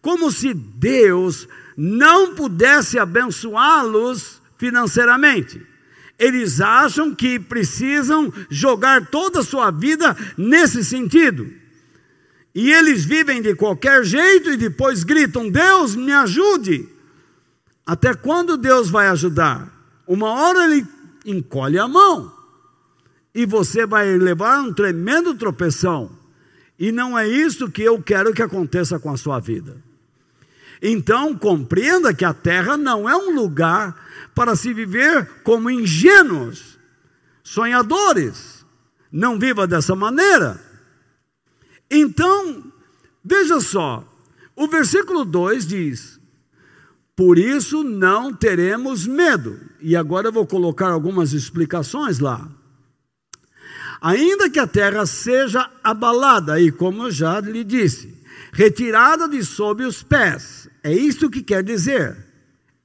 [0.00, 1.46] como se Deus
[1.76, 5.60] não pudesse abençoá-los financeiramente.
[6.18, 11.52] Eles acham que precisam jogar toda a sua vida nesse sentido.
[12.54, 16.88] E eles vivem de qualquer jeito e depois gritam: Deus, me ajude.
[17.84, 19.70] Até quando Deus vai ajudar?
[20.06, 20.86] Uma hora ele
[21.26, 22.32] encolhe a mão
[23.34, 26.10] e você vai levar um tremendo tropeção.
[26.78, 29.76] E não é isso que eu quero que aconteça com a sua vida.
[30.80, 33.94] Então, compreenda que a terra não é um lugar
[34.34, 36.78] para se viver como ingênuos,
[37.42, 38.64] sonhadores.
[39.10, 40.60] Não viva dessa maneira.
[41.90, 42.64] Então,
[43.24, 44.04] veja só,
[44.54, 46.20] o versículo 2 diz:
[47.14, 49.58] Por isso não teremos medo.
[49.80, 52.48] E agora eu vou colocar algumas explicações lá.
[54.00, 58.14] Ainda que a terra seja abalada, e como eu já lhe disse,
[58.52, 62.16] retirada de sob os pés, é isso que quer dizer.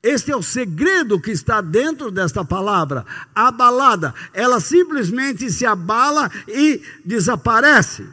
[0.01, 3.05] Este é o segredo que está dentro desta palavra.
[3.35, 8.09] Abalada, ela simplesmente se abala e desaparece.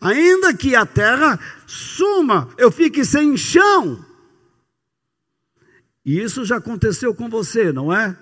[0.00, 1.38] Ainda que a terra
[1.68, 4.04] suma, eu fique sem chão.
[6.04, 8.16] E isso já aconteceu com você, não é?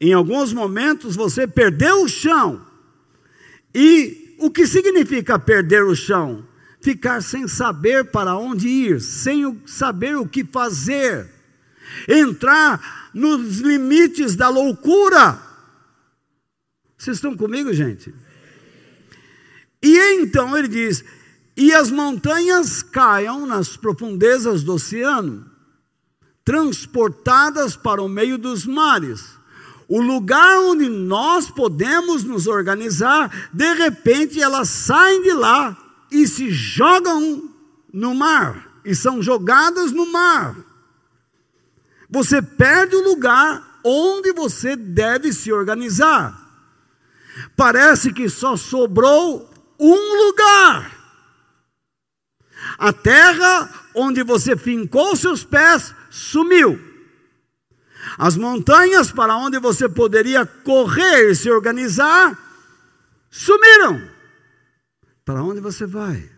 [0.00, 2.66] Em alguns momentos você perdeu o chão.
[3.72, 6.44] E o que significa perder o chão?
[6.82, 11.30] Ficar sem saber para onde ir, sem saber o que fazer,
[12.08, 15.40] entrar nos limites da loucura.
[16.98, 18.12] Vocês estão comigo, gente?
[19.80, 21.04] E então ele diz:
[21.56, 25.50] e as montanhas caiam nas profundezas do oceano,
[26.44, 29.40] transportadas para o meio dos mares.
[29.88, 35.76] O lugar onde nós podemos nos organizar, de repente elas saem de lá
[36.12, 37.50] e se jogam
[37.92, 40.54] no mar, e são jogadas no mar.
[42.10, 46.38] Você perde o lugar onde você deve se organizar.
[47.56, 49.50] Parece que só sobrou
[49.80, 50.92] um lugar.
[52.78, 56.78] A terra onde você fincou seus pés sumiu.
[58.18, 62.38] As montanhas para onde você poderia correr e se organizar
[63.30, 64.11] sumiram.
[65.24, 66.28] Para onde você vai?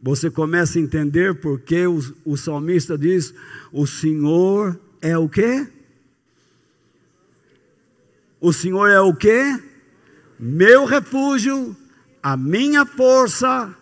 [0.00, 3.32] Você começa a entender porque o, o salmista diz:
[3.72, 5.66] O Senhor é o quê?
[8.38, 9.58] O Senhor é o quê?
[10.38, 11.74] Meu refúgio,
[12.22, 13.74] a minha força,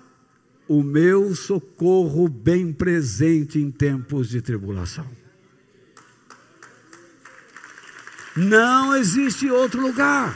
[0.69, 5.22] o meu socorro bem presente em tempos de tribulação.
[8.37, 10.35] Não existe outro lugar.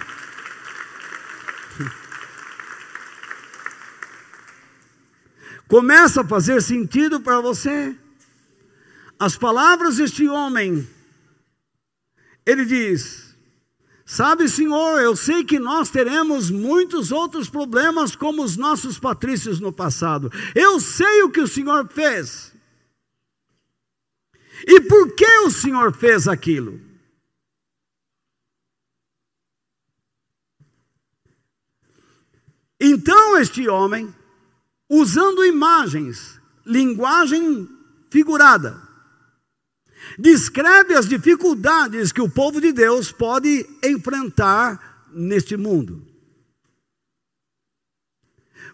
[5.69, 7.97] Começa a fazer sentido para você.
[9.19, 10.87] As palavras deste homem,
[12.45, 13.35] ele diz:
[14.05, 19.73] Sabe, Senhor, eu sei que nós teremos muitos outros problemas como os nossos patrícios no
[19.73, 20.31] passado.
[20.55, 22.55] Eu sei o que o Senhor fez.
[24.67, 26.86] E por que o Senhor fez aquilo?
[32.81, 34.15] Então este homem,
[34.89, 37.69] usando imagens, linguagem
[38.11, 38.81] figurada,
[40.19, 46.07] descreve as dificuldades que o povo de Deus pode enfrentar neste mundo.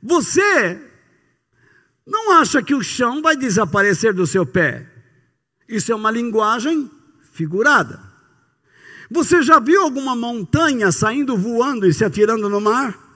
[0.03, 0.81] Você
[2.05, 4.91] não acha que o chão vai desaparecer do seu pé?
[5.69, 6.91] Isso é uma linguagem
[7.33, 8.01] figurada.
[9.09, 13.12] Você já viu alguma montanha saindo voando e se atirando no mar?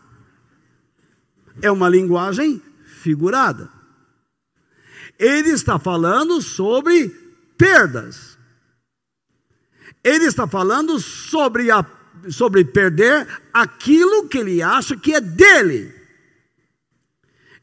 [1.63, 2.63] É uma linguagem
[3.03, 3.71] figurada.
[5.19, 7.09] Ele está falando sobre
[7.57, 8.37] perdas.
[10.05, 11.85] Ele está falando sobre a
[12.31, 15.95] sobre perder aquilo que ele acha que é dele.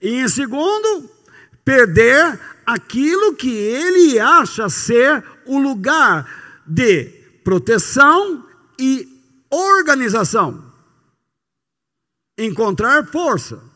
[0.01, 1.09] E em segundo,
[1.65, 7.05] perder aquilo que ele acha ser o lugar de
[7.43, 8.45] proteção
[8.79, 9.07] e
[9.49, 10.63] organização.
[12.37, 13.72] Encontrar força.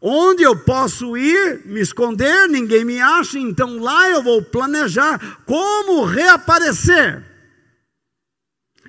[0.00, 6.04] Onde eu posso ir, me esconder, ninguém me acha, então lá eu vou planejar como
[6.04, 7.24] reaparecer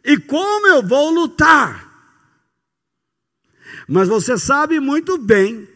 [0.04, 1.90] e como eu vou lutar.
[3.88, 5.68] Mas você sabe muito bem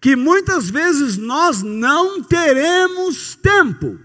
[0.00, 3.98] que muitas vezes nós não teremos tempo.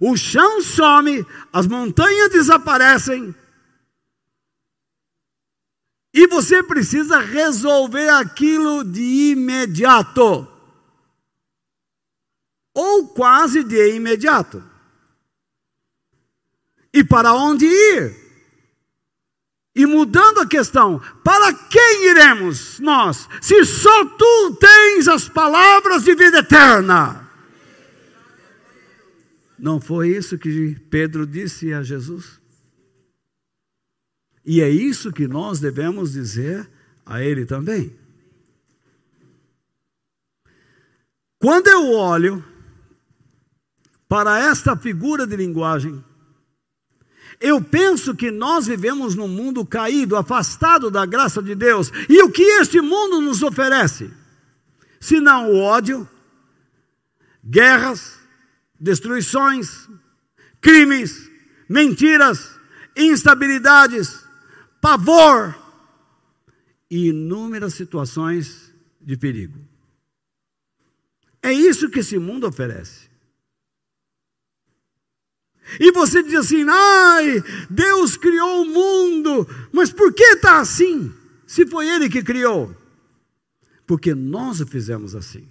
[0.00, 3.32] O chão some, as montanhas desaparecem,
[6.14, 10.46] e você precisa resolver aquilo de imediato.
[12.74, 14.62] Ou quase de imediato.
[16.92, 18.22] E para onde ir?
[19.74, 26.14] E mudando a questão, para quem iremos nós, se só tu tens as palavras de
[26.14, 27.26] vida eterna?
[29.58, 32.41] Não foi isso que Pedro disse a Jesus?
[34.44, 36.68] E é isso que nós devemos dizer
[37.06, 37.96] a ele também.
[41.38, 42.44] Quando eu olho
[44.08, 46.02] para esta figura de linguagem,
[47.40, 51.90] eu penso que nós vivemos num mundo caído, afastado da graça de Deus.
[52.08, 54.10] E o que este mundo nos oferece?
[55.00, 56.08] Se não o ódio,
[57.44, 58.20] guerras,
[58.78, 59.88] destruições,
[60.60, 61.28] crimes,
[61.68, 62.56] mentiras,
[62.96, 64.21] instabilidades,
[64.82, 65.56] pavor
[66.90, 69.58] e inúmeras situações de perigo.
[71.40, 73.08] É isso que esse mundo oferece.
[75.78, 81.14] E você diz assim: ai, Deus criou o mundo, mas por que está assim?
[81.46, 82.76] Se foi Ele que criou.
[83.86, 85.48] Porque nós o fizemos assim.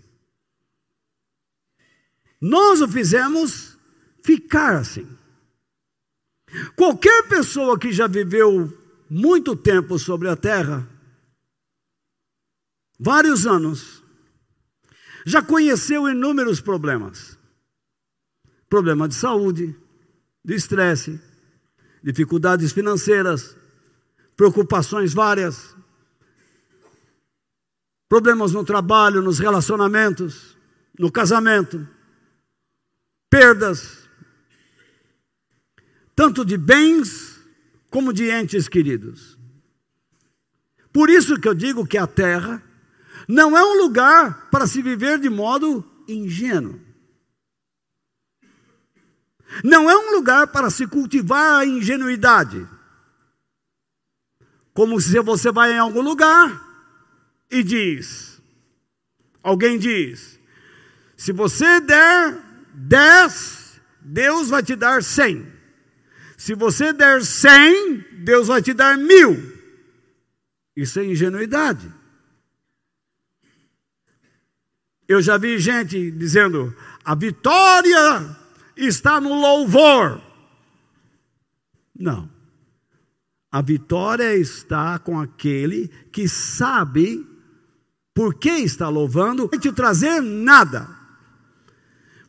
[2.39, 3.77] Nós o fizemos
[4.21, 5.07] ficar assim.
[6.75, 8.80] Qualquer pessoa que já viveu
[9.13, 10.87] muito tempo sobre a terra,
[12.97, 14.01] vários anos,
[15.25, 17.37] já conheceu inúmeros problemas.
[18.69, 19.75] Problema de saúde,
[20.45, 21.19] de estresse,
[22.01, 23.53] dificuldades financeiras,
[24.37, 25.75] preocupações várias,
[28.07, 30.57] problemas no trabalho, nos relacionamentos,
[30.97, 31.85] no casamento,
[33.29, 34.09] perdas,
[36.15, 37.30] tanto de bens
[37.91, 39.37] como de entes queridos.
[40.91, 42.63] Por isso que eu digo que a terra
[43.27, 46.79] não é um lugar para se viver de modo ingênuo.
[49.63, 52.65] Não é um lugar para se cultivar a ingenuidade.
[54.73, 56.65] Como se você vai em algum lugar
[57.49, 58.41] e diz,
[59.43, 60.39] alguém diz,
[61.17, 62.41] se você der
[62.73, 65.50] dez, Deus vai te dar cem.
[66.41, 69.37] Se você der cem, Deus vai te dar mil.
[70.75, 71.93] Isso é ingenuidade.
[75.07, 76.75] Eu já vi gente dizendo:
[77.05, 78.35] a vitória
[78.75, 80.19] está no louvor.
[81.95, 82.27] Não.
[83.51, 87.23] A vitória está com aquele que sabe
[88.15, 91.00] por que está louvando, não te trazer nada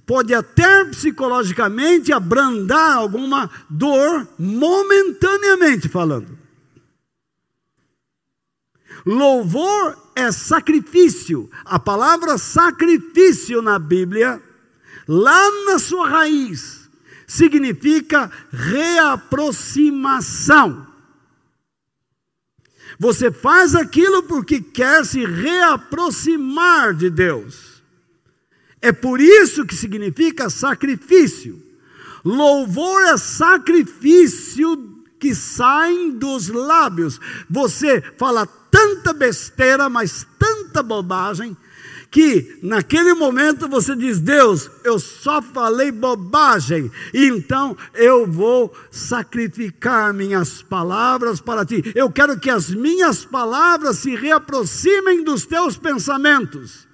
[0.06, 6.38] pode até psicologicamente abrandar alguma dor, momentaneamente falando.
[9.04, 11.50] Louvor é sacrifício.
[11.64, 14.42] A palavra sacrifício na Bíblia,
[15.08, 16.90] lá na sua raiz,
[17.26, 20.86] significa reaproximação.
[22.98, 27.71] Você faz aquilo porque quer se reaproximar de Deus.
[28.82, 31.62] É por isso que significa sacrifício.
[32.24, 37.20] Louvor é sacrifício que saem dos lábios.
[37.48, 41.56] Você fala tanta besteira, mas tanta bobagem,
[42.10, 50.60] que naquele momento você diz: Deus, eu só falei bobagem, então eu vou sacrificar minhas
[50.60, 51.92] palavras para ti.
[51.94, 56.90] Eu quero que as minhas palavras se reaproximem dos teus pensamentos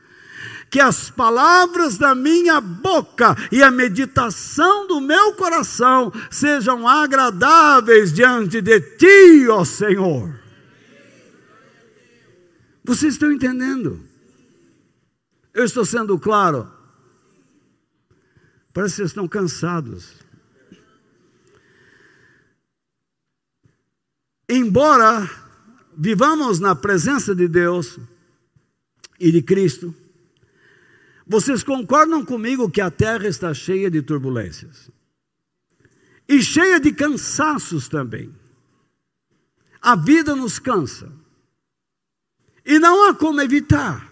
[0.70, 8.60] que as palavras da minha boca e a meditação do meu coração sejam agradáveis diante
[8.60, 10.38] de ti, ó Senhor.
[12.84, 14.00] Vocês estão entendendo?
[15.54, 16.70] Eu estou sendo claro.
[18.72, 20.28] Parece que vocês estão cansados.
[24.48, 25.28] embora
[25.96, 27.98] vivamos na presença de Deus
[29.20, 29.94] e de Cristo,
[31.28, 34.90] vocês concordam comigo que a terra está cheia de turbulências
[36.26, 38.34] e cheia de cansaços também.
[39.80, 41.12] A vida nos cansa
[42.64, 44.08] e não há como evitar.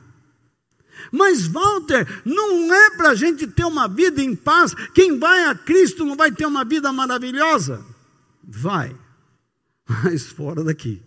[1.11, 4.75] Mas, Walter, não é para a gente ter uma vida em paz.
[4.95, 7.85] Quem vai a Cristo não vai ter uma vida maravilhosa?
[8.43, 8.95] Vai,
[10.05, 11.03] mas fora daqui.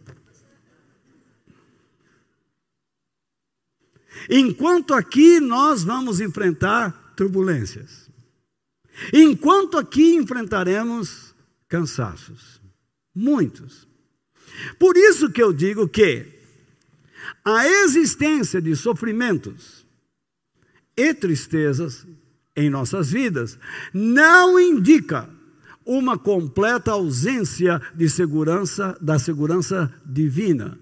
[4.29, 8.07] Enquanto aqui nós vamos enfrentar turbulências.
[9.11, 11.33] Enquanto aqui enfrentaremos
[11.67, 12.61] cansaços.
[13.15, 13.87] Muitos.
[14.77, 16.27] Por isso que eu digo que
[17.43, 19.85] a existência de sofrimentos
[20.95, 22.05] e tristezas
[22.55, 23.57] em nossas vidas
[23.93, 25.29] não indica
[25.85, 30.77] uma completa ausência de segurança da segurança divina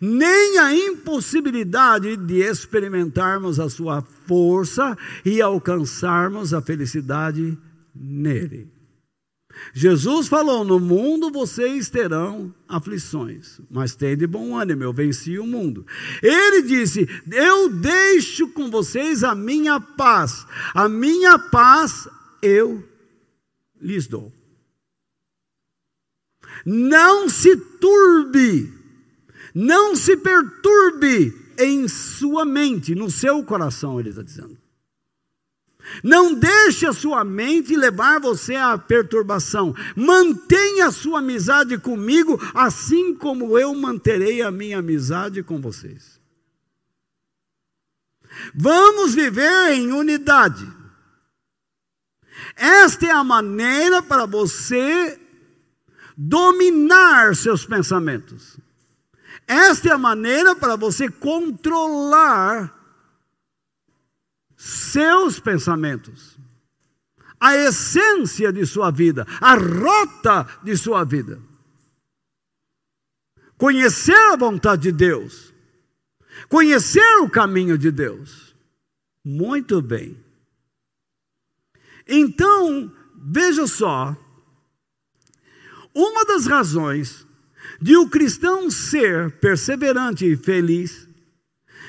[0.00, 7.56] nem a impossibilidade de experimentarmos a sua força e alcançarmos a felicidade
[7.94, 8.68] nele.
[9.72, 15.46] Jesus falou: No mundo vocês terão aflições, mas tem de bom ânimo, eu venci o
[15.46, 15.86] mundo.
[16.22, 22.08] Ele disse: Eu deixo com vocês a minha paz, a minha paz
[22.42, 22.84] eu
[23.80, 24.32] lhes dou.
[26.64, 28.77] Não se turbe
[29.60, 34.56] não se perturbe em sua mente, no seu coração, ele está dizendo.
[36.04, 39.74] Não deixe a sua mente levar você à perturbação.
[39.96, 46.20] Mantenha a sua amizade comigo, assim como eu manterei a minha amizade com vocês.
[48.54, 50.70] Vamos viver em unidade.
[52.54, 55.18] Esta é a maneira para você
[56.16, 58.56] dominar seus pensamentos.
[59.48, 62.76] Esta é a maneira para você controlar
[64.54, 66.36] seus pensamentos,
[67.40, 71.40] a essência de sua vida, a rota de sua vida.
[73.56, 75.54] Conhecer a vontade de Deus,
[76.50, 78.54] conhecer o caminho de Deus.
[79.24, 80.22] Muito bem.
[82.06, 84.16] Então, veja só,
[85.94, 87.27] uma das razões
[87.80, 91.08] de o cristão ser perseverante e feliz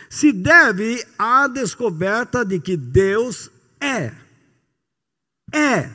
[0.09, 4.11] se deve à descoberta de que Deus é,
[5.53, 5.89] é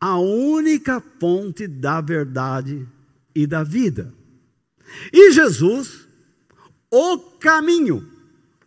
[0.00, 2.86] a única fonte da verdade
[3.34, 4.12] e da vida.
[5.12, 6.08] E Jesus,
[6.90, 8.08] o caminho,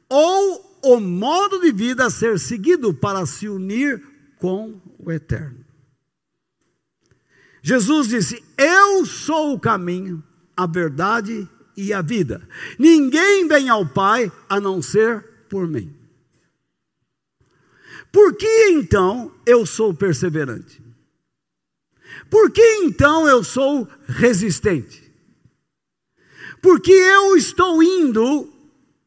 [0.07, 4.03] ou o modo de vida a ser seguido para se unir
[4.38, 5.59] com o Eterno.
[7.62, 10.24] Jesus disse: Eu sou o caminho,
[10.55, 12.47] a verdade e a vida.
[12.78, 15.95] Ninguém vem ao Pai a não ser por mim.
[18.12, 20.82] Por que então eu sou perseverante?
[22.30, 25.10] Por que então eu sou resistente?
[26.62, 28.51] Porque eu estou indo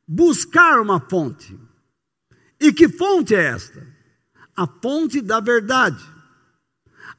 [0.06, 1.58] buscar uma fonte.
[2.60, 3.86] E que fonte é esta?
[4.56, 6.11] A fonte da verdade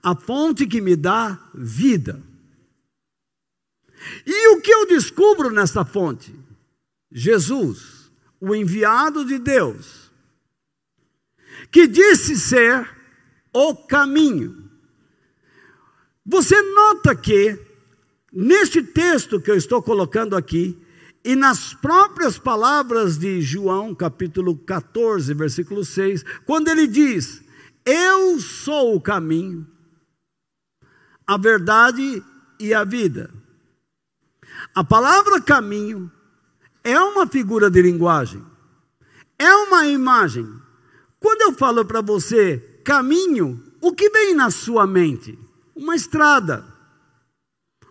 [0.03, 2.21] a fonte que me dá vida.
[4.25, 6.35] E o que eu descubro nessa fonte?
[7.09, 10.11] Jesus, o enviado de Deus,
[11.71, 12.89] que disse ser
[13.53, 14.69] o caminho.
[16.25, 17.57] Você nota que,
[18.31, 20.77] neste texto que eu estou colocando aqui,
[21.23, 27.41] e nas próprias palavras de João, capítulo 14, versículo 6, quando ele diz:
[27.85, 29.65] Eu sou o caminho,
[31.25, 32.23] a verdade
[32.59, 33.33] e a vida.
[34.75, 36.11] A palavra caminho
[36.83, 38.43] é uma figura de linguagem,
[39.37, 40.47] é uma imagem.
[41.19, 45.37] Quando eu falo para você caminho, o que vem na sua mente?
[45.75, 46.65] Uma estrada,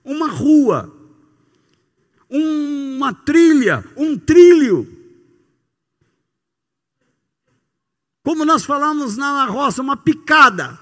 [0.04, 0.92] uma rua,
[2.28, 4.86] uma trilha, um trilho.
[8.22, 10.78] Como nós falamos na roça, uma picada.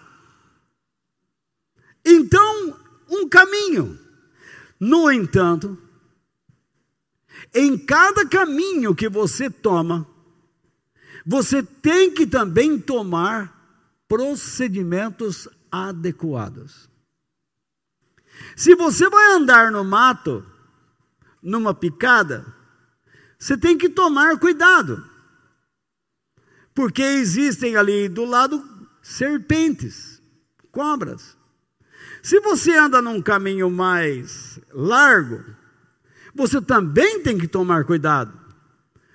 [2.04, 2.76] Então,
[3.08, 3.98] um caminho.
[4.78, 5.76] No entanto,
[7.54, 10.06] em cada caminho que você toma,
[11.26, 13.60] você tem que também tomar
[14.08, 16.88] procedimentos adequados.
[18.56, 20.44] Se você vai andar no mato,
[21.42, 22.46] numa picada,
[23.38, 25.08] você tem que tomar cuidado.
[26.74, 28.66] Porque existem ali do lado
[29.02, 30.22] serpentes,
[30.70, 31.36] cobras.
[32.22, 35.44] Se você anda num caminho mais largo,
[36.34, 38.32] você também tem que tomar cuidado,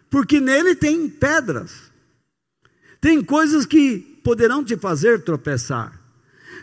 [0.09, 1.91] porque nele tem pedras,
[2.99, 6.01] tem coisas que poderão te fazer tropeçar.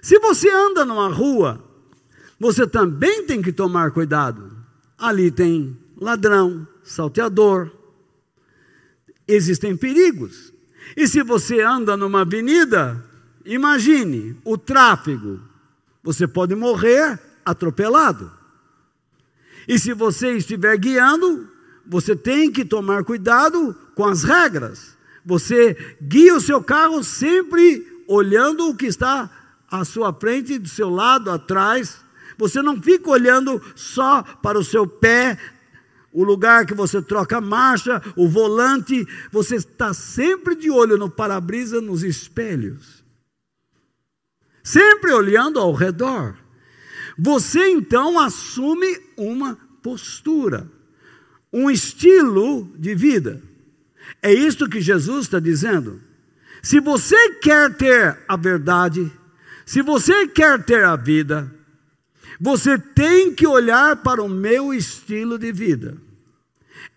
[0.01, 1.63] Se você anda numa rua,
[2.39, 4.51] você também tem que tomar cuidado.
[4.99, 7.71] Ali tem ladrão, salteador,
[9.29, 10.53] existem perigos.
[10.97, 13.03] E se você anda numa avenida,
[13.45, 15.41] imagine o tráfego,
[16.03, 18.31] você pode morrer atropelado.
[19.67, 21.49] E se você estiver guiando,
[21.87, 24.97] você tem que tomar cuidado com as regras.
[25.25, 29.31] Você guia o seu carro sempre olhando o que está
[29.71, 32.01] à sua frente, do seu lado, atrás.
[32.37, 35.39] Você não fica olhando só para o seu pé,
[36.13, 39.07] o lugar que você troca a marcha, o volante.
[39.31, 43.02] Você está sempre de olho no para-brisa, nos espelhos.
[44.63, 46.37] Sempre olhando ao redor.
[47.19, 50.71] Você então assume uma postura,
[51.53, 53.43] um estilo de vida.
[54.23, 56.01] É isso que Jesus está dizendo.
[56.63, 59.11] Se você quer ter a verdade,
[59.67, 61.53] se você quer ter a vida,
[62.41, 65.97] você tem que olhar para o meu estilo de vida.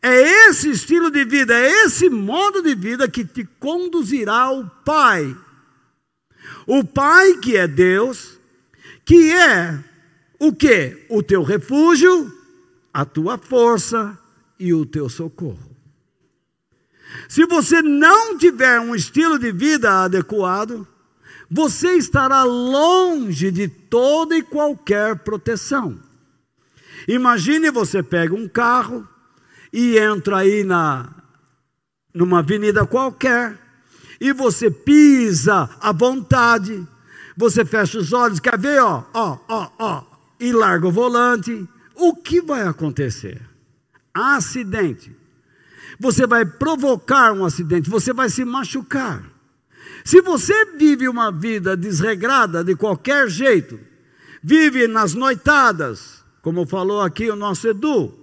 [0.01, 5.35] É esse estilo de vida, é esse modo de vida que te conduzirá ao Pai.
[6.67, 8.39] O Pai que é Deus,
[9.05, 9.79] que é
[10.39, 11.05] o que?
[11.09, 12.31] O teu refúgio,
[12.93, 14.17] a tua força
[14.59, 15.75] e o teu socorro.
[17.29, 20.87] Se você não tiver um estilo de vida adequado,
[21.49, 25.99] você estará longe de toda e qualquer proteção.
[27.07, 29.07] Imagine você pega um carro
[29.71, 31.11] e entra aí na
[32.13, 33.59] numa avenida qualquer
[34.19, 36.85] e você pisa à vontade,
[37.35, 40.03] você fecha os olhos, quer ver, ó, ó, ó, ó,
[40.39, 43.41] e larga o volante, o que vai acontecer?
[44.13, 45.15] Acidente.
[45.99, 49.23] Você vai provocar um acidente, você vai se machucar.
[50.03, 53.79] Se você vive uma vida desregrada de qualquer jeito,
[54.43, 58.13] vive nas noitadas, como falou aqui o nosso Edu,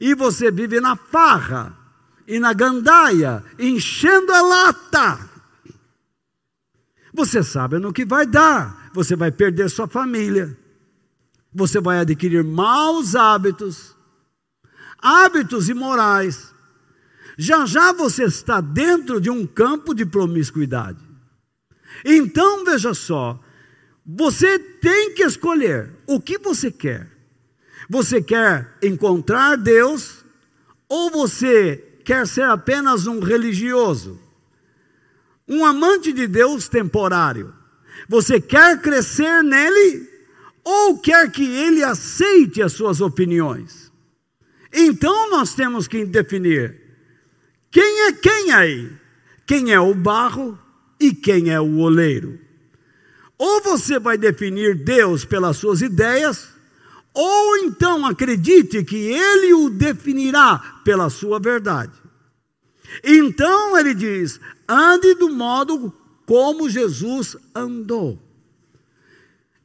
[0.00, 1.85] e você vive na farra
[2.26, 5.30] e na gandaia, enchendo a lata,
[7.16, 8.90] você sabe no que vai dar.
[8.92, 10.56] Você vai perder sua família,
[11.52, 13.94] você vai adquirir maus hábitos,
[14.98, 16.54] hábitos imorais.
[17.38, 20.98] Já já você está dentro de um campo de promiscuidade.
[22.04, 23.38] Então veja só,
[24.04, 27.10] você tem que escolher o que você quer.
[27.88, 30.24] Você quer encontrar Deus
[30.88, 34.16] ou você quer ser apenas um religioso?
[35.46, 37.52] Um amante de Deus temporário.
[38.08, 40.08] Você quer crescer nele
[40.62, 43.90] ou quer que ele aceite as suas opiniões?
[44.72, 46.80] Então nós temos que definir
[47.72, 48.92] quem é quem aí?
[49.44, 50.56] Quem é o barro
[51.00, 52.38] e quem é o oleiro?
[53.36, 56.55] Ou você vai definir Deus pelas suas ideias,
[57.18, 61.94] ou então acredite que ele o definirá pela sua verdade.
[63.02, 64.38] Então ele diz:
[64.68, 65.90] ande do modo
[66.26, 68.22] como Jesus andou.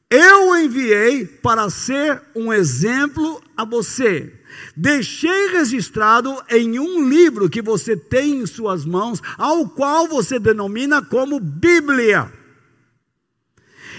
[0.09, 4.33] Eu o enviei para ser um exemplo a você.
[4.75, 11.01] Deixei registrado em um livro que você tem em suas mãos, ao qual você denomina
[11.01, 12.31] como Bíblia.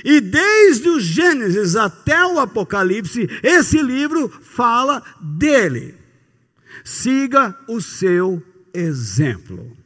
[0.05, 5.95] E desde o Gênesis até o Apocalipse, esse livro fala dele.
[6.85, 8.43] Siga o seu
[8.75, 9.77] exemplo.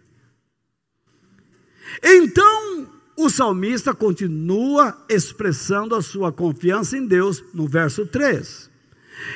[2.02, 8.70] Então, o salmista continua expressando a sua confiança em Deus no verso 3.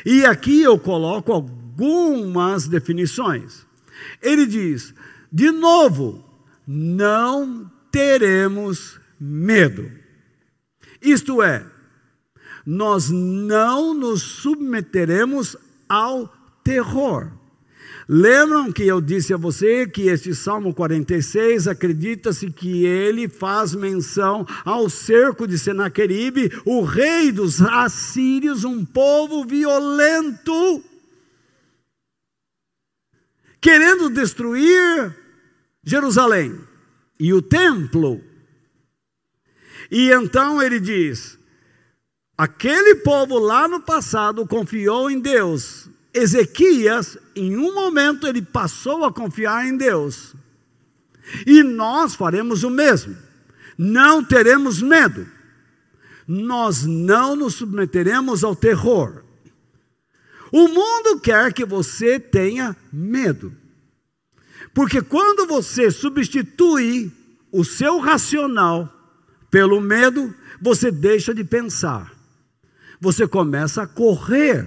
[0.05, 3.66] E aqui eu coloco algumas definições.
[4.22, 4.95] Ele diz:
[5.33, 6.24] de novo,
[6.66, 9.99] não teremos medo.
[11.03, 11.64] Isto é,
[12.64, 15.57] nós não nos submeteremos
[15.88, 16.32] ao
[16.62, 17.32] terror.
[18.12, 24.44] Lembram que eu disse a você que este Salmo 46 acredita-se que ele faz menção
[24.64, 30.82] ao cerco de Senaqueribe, o rei dos assírios, um povo violento,
[33.61, 35.14] querendo destruir
[35.84, 36.59] Jerusalém
[37.18, 38.30] e o templo.
[39.91, 41.38] E então ele diz:
[42.38, 49.12] aquele povo lá no passado confiou em Deus, Ezequias, em um momento, ele passou a
[49.12, 50.34] confiar em Deus.
[51.47, 53.16] E nós faremos o mesmo.
[53.78, 55.26] Não teremos medo.
[56.26, 59.24] nós não nos submeteremos ao terror.
[60.53, 63.53] O mundo quer que você tenha medo.
[64.72, 67.11] Porque quando você substitui
[67.51, 68.99] o seu racional
[69.51, 72.14] pelo medo, você deixa de pensar.
[73.01, 74.66] Você começa a correr.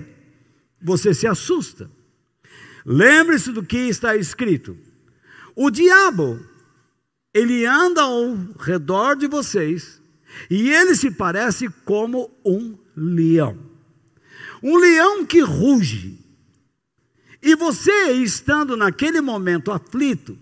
[0.81, 1.89] Você se assusta.
[2.85, 4.77] Lembre-se do que está escrito.
[5.55, 6.39] O diabo,
[7.33, 10.01] ele anda ao redor de vocês
[10.49, 13.57] e ele se parece como um leão.
[14.61, 16.19] Um leão que ruge.
[17.41, 20.37] E você, estando naquele momento aflito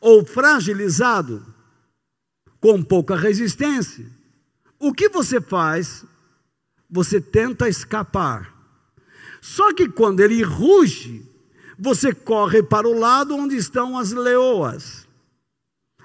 [0.00, 1.44] ou fragilizado,
[2.60, 4.06] com pouca resistência,
[4.78, 6.04] o que você faz?
[6.88, 8.54] Você tenta escapar.
[9.40, 11.26] Só que quando ele ruge,
[11.78, 15.06] você corre para o lado onde estão as leoas,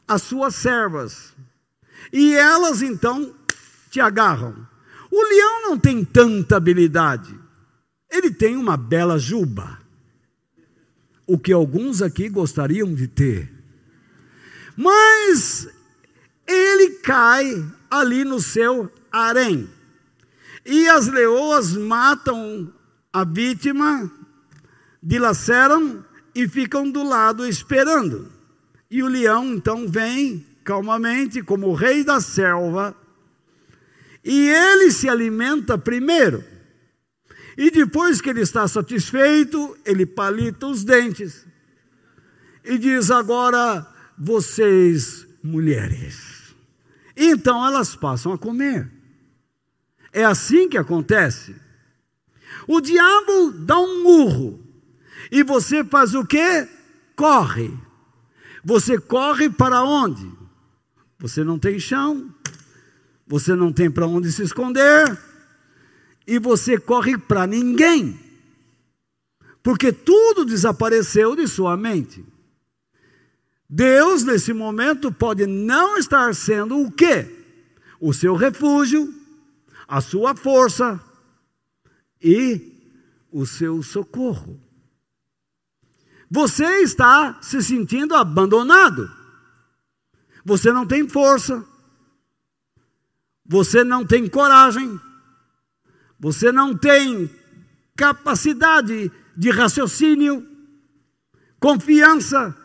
[0.08, 1.34] as suas servas.
[2.14, 3.34] E elas então
[3.89, 4.56] te agarram.
[5.12, 7.38] O leão não tem tanta habilidade.
[8.10, 9.80] Ele tem uma bela juba.
[11.28, 13.51] O que alguns aqui gostariam de ter.
[14.78, 15.68] Mas
[16.48, 19.70] ele cai ali no seu harém.
[20.66, 22.74] E as leoas matam
[23.14, 24.12] a vítima
[25.02, 28.32] dilaceram e ficam do lado esperando.
[28.89, 32.96] E o leão então vem calmamente, como o rei da selva,
[34.24, 36.43] e ele se alimenta primeiro.
[37.56, 41.46] E depois que ele está satisfeito, ele palita os dentes
[42.66, 43.86] e diz: Agora
[44.18, 46.25] vocês, mulheres.
[47.16, 48.91] Então elas passam a comer.
[50.11, 51.55] É assim que acontece.
[52.68, 54.63] O diabo dá um murro
[55.32, 56.68] e você faz o que?
[57.16, 57.72] Corre.
[58.63, 60.32] Você corre para onde?
[61.20, 62.34] Você não tem chão,
[63.28, 65.18] você não tem para onde se esconder,
[66.28, 68.20] e você corre para ninguém,
[69.63, 72.26] porque tudo desapareceu de sua mente.
[73.76, 77.44] Deus, nesse momento, pode não estar sendo o quê?
[78.00, 79.14] O seu refúgio,
[79.86, 80.98] a sua força
[82.24, 82.72] e
[83.30, 84.58] o seu socorro.
[86.32, 89.12] Você está se sentindo abandonado.
[90.46, 91.62] Você não tem força.
[93.46, 94.98] Você não tem coragem.
[96.18, 97.30] Você não tem
[97.94, 100.48] capacidade de raciocínio,
[101.60, 102.56] confiança.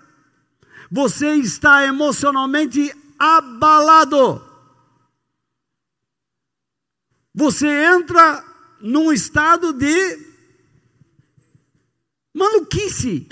[0.91, 4.43] Você está emocionalmente abalado.
[7.35, 8.45] Você entra
[8.81, 10.31] num estado de
[12.35, 13.29] maluquice.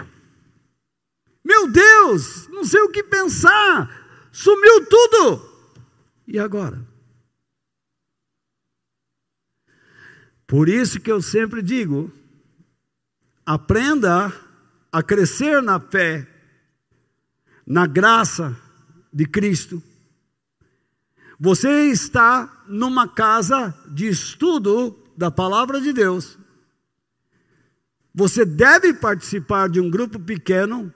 [1.43, 5.49] Meu Deus, não sei o que pensar, sumiu tudo.
[6.27, 6.87] E agora?
[10.47, 12.13] Por isso que eu sempre digo:
[13.47, 14.31] aprenda
[14.93, 16.28] a crescer na fé,
[17.69, 18.57] na graça
[19.13, 19.83] de Cristo.
[21.39, 26.39] Você está numa casa de estudo da palavra de Deus.
[28.15, 30.93] Você deve participar de um grupo pequeno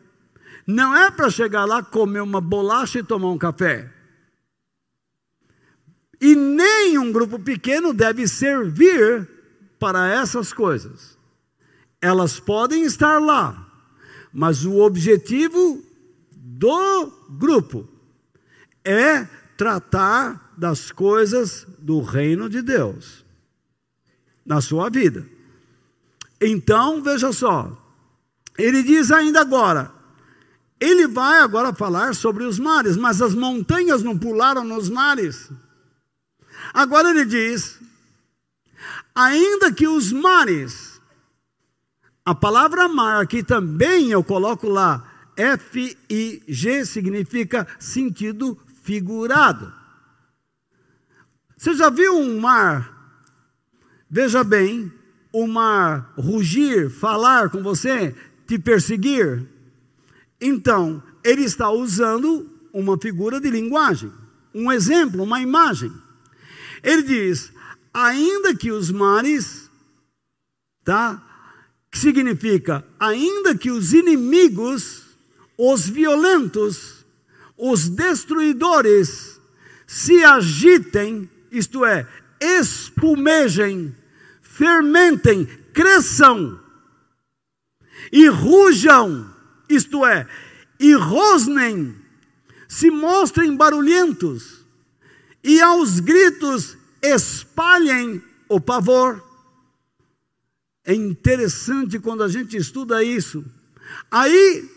[0.66, 3.92] não é para chegar lá, comer uma bolacha e tomar um café.
[6.20, 9.28] E nem um grupo pequeno deve servir
[9.78, 11.18] para essas coisas.
[12.00, 13.66] Elas podem estar lá,
[14.32, 15.84] mas o objetivo
[16.62, 17.88] do grupo
[18.84, 19.24] é
[19.56, 23.24] tratar das coisas do reino de Deus
[24.46, 25.28] na sua vida.
[26.40, 27.76] Então, veja só,
[28.56, 29.92] ele diz ainda agora:
[30.78, 35.50] ele vai agora falar sobre os mares, mas as montanhas não pularam nos mares.
[36.72, 37.80] Agora ele diz:
[39.12, 41.00] ainda que os mares,
[42.24, 49.72] a palavra mar aqui também eu coloco lá, F-I-G significa sentido figurado.
[51.57, 52.91] Você já viu um mar?
[54.11, 54.93] Veja bem,
[55.33, 58.14] o mar rugir, falar com você,
[58.47, 59.49] te perseguir.
[60.41, 64.12] Então, ele está usando uma figura de linguagem,
[64.55, 65.93] um exemplo, uma imagem.
[66.83, 67.53] Ele diz:
[67.95, 69.70] ainda que os mares,
[70.85, 71.22] tá?
[71.91, 75.01] Que significa, ainda que os inimigos,
[75.64, 77.06] os violentos,
[77.56, 79.40] os destruidores,
[79.86, 82.04] se agitem, isto é,
[82.40, 83.94] espumejem,
[84.40, 86.58] fermentem, cresçam
[88.10, 89.32] e rujam
[89.68, 90.26] isto é,
[90.80, 91.94] e rosnem,
[92.66, 94.66] se mostrem barulhentos,
[95.44, 99.22] e aos gritos espalhem o pavor.
[100.84, 103.44] É interessante quando a gente estuda isso.
[104.10, 104.68] Aí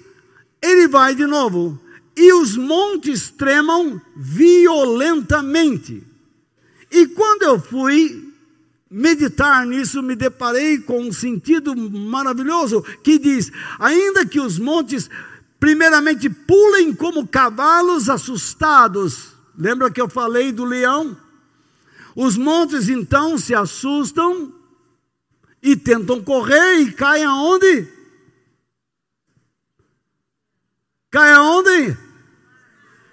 [0.62, 1.80] ele vai de novo.
[2.16, 6.01] E os montes tremam violentamente.
[6.89, 8.34] E quando eu fui
[8.89, 15.10] meditar nisso, me deparei com um sentido maravilhoso que diz: ainda que os montes,
[15.60, 19.34] primeiramente, pulem como cavalos assustados.
[19.58, 21.18] Lembra que eu falei do leão?
[22.16, 24.53] Os montes então se assustam
[25.62, 27.94] e tentam correr e caem aonde?
[31.16, 31.97] Cai aonde?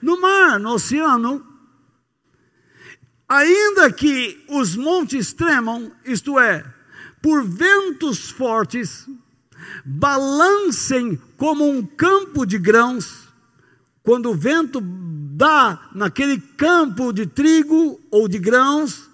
[0.02, 1.46] No mar, no oceano.
[3.28, 6.64] Ainda que os montes tremam, isto é,
[7.22, 9.08] por ventos fortes,
[9.84, 13.28] balancem como um campo de grãos,
[14.02, 19.08] quando o vento dá naquele campo de trigo ou de grãos,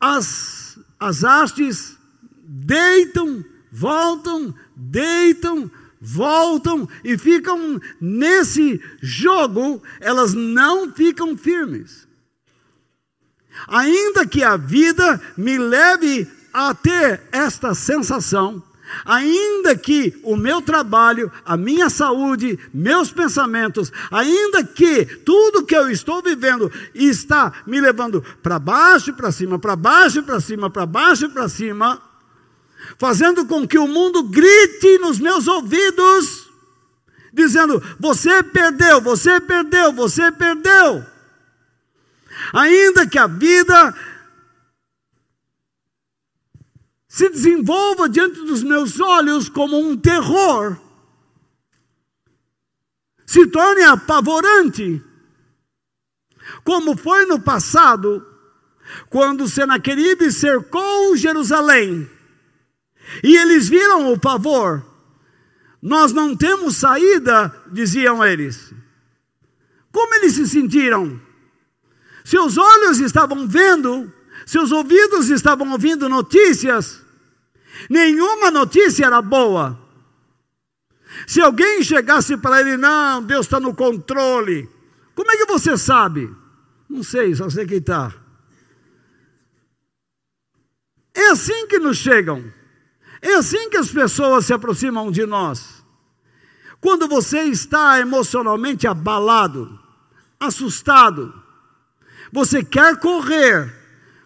[0.00, 1.98] as, as hastes
[2.42, 12.06] deitam, voltam, deitam, voltam e ficam nesse jogo, elas não ficam firmes.
[13.66, 18.62] Ainda que a vida me leve a ter esta sensação,
[19.04, 25.90] ainda que o meu trabalho, a minha saúde, meus pensamentos, ainda que tudo que eu
[25.90, 31.28] estou vivendo está me levando para baixo, para cima, para baixo, para cima, para baixo,
[31.30, 32.00] para cima,
[32.96, 36.48] fazendo com que o mundo grite nos meus ouvidos,
[37.32, 41.04] dizendo: Você perdeu, você perdeu, você perdeu.
[42.52, 43.94] Ainda que a vida
[47.08, 50.78] se desenvolva diante dos meus olhos como um terror,
[53.26, 55.02] se torne apavorante,
[56.64, 58.24] como foi no passado,
[59.10, 62.08] quando Senaqueribe cercou Jerusalém,
[63.22, 64.84] e eles viram o pavor.
[65.80, 68.72] Nós não temos saída, diziam eles.
[69.92, 71.20] Como eles se sentiram?
[72.24, 74.12] Seus olhos estavam vendo,
[74.44, 77.00] seus ouvidos estavam ouvindo notícias,
[77.88, 79.78] nenhuma notícia era boa.
[81.26, 84.68] Se alguém chegasse para ele, não, Deus está no controle,
[85.14, 86.30] como é que você sabe?
[86.88, 88.14] Não sei, só sei quem está.
[91.14, 92.44] É assim que nos chegam,
[93.20, 95.84] é assim que as pessoas se aproximam de nós.
[96.80, 99.78] Quando você está emocionalmente abalado,
[100.38, 101.34] assustado,
[102.32, 103.74] você quer correr,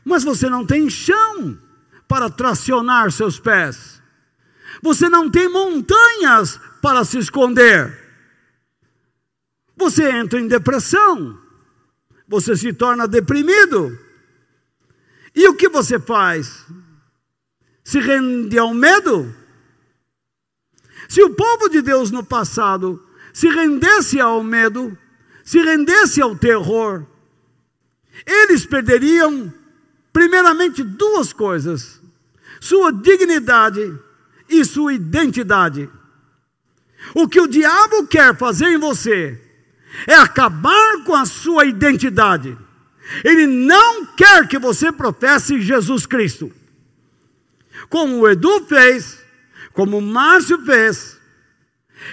[0.04, 1.58] mas você não tem chão
[2.06, 4.02] para tracionar seus pés.
[4.82, 7.98] Você não tem montanhas para se esconder.
[9.76, 11.38] Você entra em depressão.
[12.28, 13.98] Você se torna deprimido.
[15.34, 16.66] E o que você faz?
[17.84, 19.34] Se rende ao medo?
[21.08, 24.96] Se o povo de Deus no passado se rendesse ao medo,
[25.44, 27.04] se rendesse ao terror,
[28.26, 29.52] eles perderiam,
[30.12, 32.00] primeiramente, duas coisas:
[32.60, 33.98] sua dignidade
[34.48, 35.88] e sua identidade.
[37.14, 39.40] O que o diabo quer fazer em você
[40.06, 42.56] é acabar com a sua identidade.
[43.24, 46.52] Ele não quer que você professe Jesus Cristo.
[47.88, 49.18] Como o Edu fez,
[49.72, 51.20] como o Márcio fez,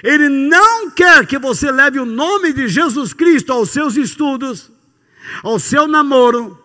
[0.04, 4.72] ele não quer que você leve o nome de Jesus Cristo aos seus estudos,
[5.44, 6.58] ao seu namoro,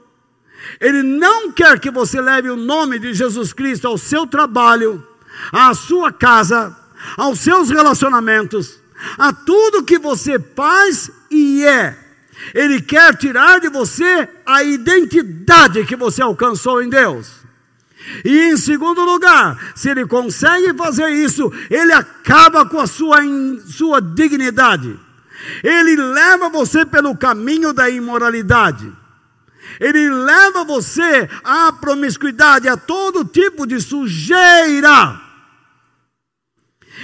[0.81, 5.07] Ele não quer que você leve o nome de Jesus Cristo ao seu trabalho,
[5.53, 6.77] à sua casa,
[7.17, 8.81] aos seus relacionamentos,
[9.19, 11.99] a tudo que você faz e é.
[12.55, 17.43] Ele quer tirar de você a identidade que você alcançou em Deus.
[18.25, 23.19] E em segundo lugar, se ele consegue fazer isso, ele acaba com a sua,
[23.67, 24.99] sua dignidade.
[25.63, 28.91] Ele leva você pelo caminho da imoralidade.
[29.81, 35.21] Ele leva você à promiscuidade, a todo tipo de sujeira.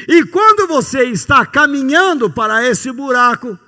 [0.07, 3.59] E quando você está caminhando para esse buraco,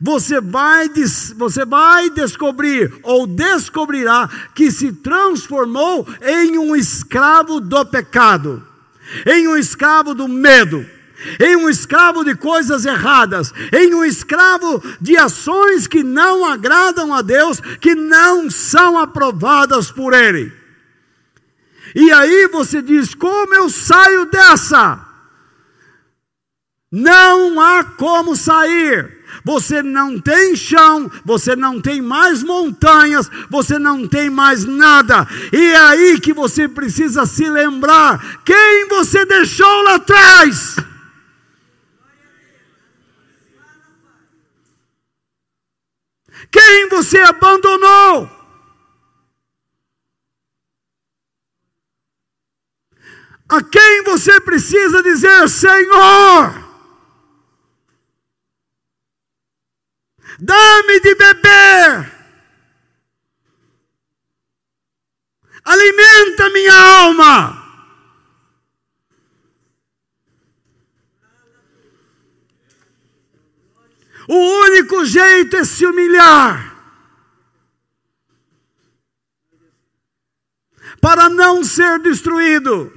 [0.00, 0.88] você vai,
[1.36, 8.62] você vai descobrir ou descobrirá que se transformou em um escravo do pecado,
[9.26, 10.84] em um escravo do medo
[11.40, 17.22] em um escravo de coisas erradas, em um escravo de ações que não agradam a
[17.22, 20.52] Deus, que não são aprovadas por Ele.
[21.94, 25.00] E aí você diz: como eu saio dessa?
[26.90, 29.15] Não há como sair.
[29.44, 35.26] Você não tem chão, você não tem mais montanhas, você não tem mais nada.
[35.52, 40.76] E é aí que você precisa se lembrar quem você deixou lá atrás.
[46.50, 48.30] Quem você abandonou?
[53.48, 56.65] A quem você precisa dizer, Senhor?
[60.38, 62.12] Dá-me de beber.
[65.64, 67.66] Alimenta minha alma.
[74.28, 76.74] O único jeito é se humilhar.
[81.00, 82.92] Para não ser destruído.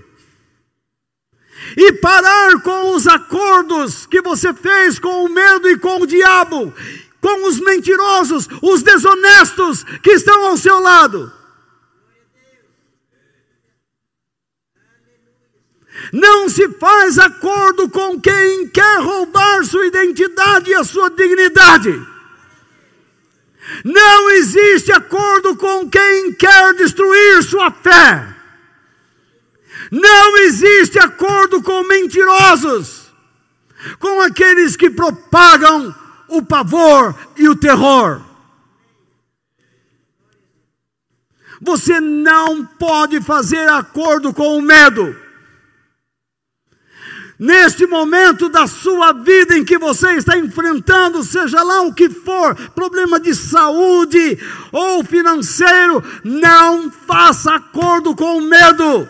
[1.77, 6.73] E parar com os acordos que você fez com o medo e com o diabo
[7.21, 11.31] com os mentirosos, os desonestos que estão ao seu lado.
[16.13, 22.07] Não se faz acordo com quem quer roubar sua identidade e a sua dignidade.
[23.83, 28.35] Não existe acordo com quem quer destruir sua fé.
[29.91, 33.11] Não existe acordo com mentirosos,
[33.99, 35.93] com aqueles que propagam
[36.29, 38.21] o pavor e o terror.
[41.61, 45.15] Você não pode fazer acordo com o medo.
[47.37, 52.53] Neste momento da sua vida em que você está enfrentando, seja lá o que for,
[52.71, 54.37] problema de saúde
[54.73, 59.07] ou financeiro, não faça acordo com o medo.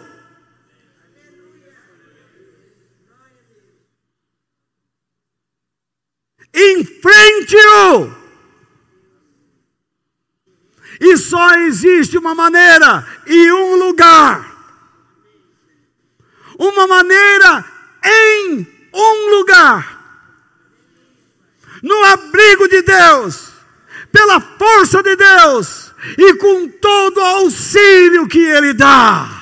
[6.53, 8.19] Enfrente-o!
[10.99, 14.49] E só existe uma maneira e um lugar.
[16.57, 17.65] Uma maneira
[18.03, 19.97] em um lugar.
[21.81, 23.49] No abrigo de Deus,
[24.11, 29.38] pela força de Deus e com todo o auxílio que Ele dá.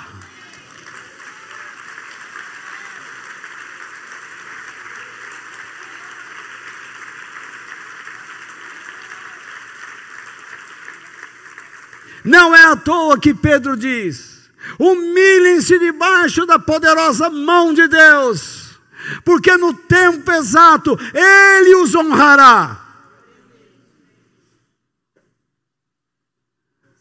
[12.28, 18.78] Não é à toa que Pedro diz: humilhem-se debaixo da poderosa mão de Deus,
[19.24, 22.84] porque no tempo exato Ele os honrará.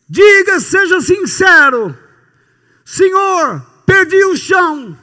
[0.08, 1.98] Diga, seja sincero,
[2.84, 4.96] Senhor, perdi o chão,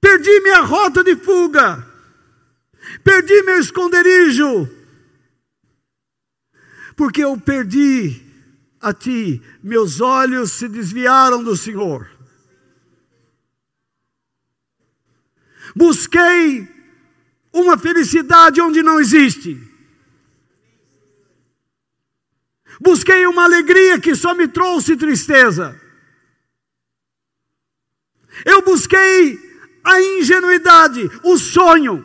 [0.00, 1.86] perdi minha rota de fuga,
[3.04, 4.77] perdi meu esconderijo
[6.98, 8.20] porque eu perdi
[8.80, 12.10] a ti, meus olhos se desviaram do Senhor.
[15.76, 16.66] Busquei
[17.52, 19.56] uma felicidade onde não existe.
[22.80, 25.80] Busquei uma alegria que só me trouxe tristeza.
[28.44, 29.38] Eu busquei
[29.84, 32.04] a ingenuidade, o sonho,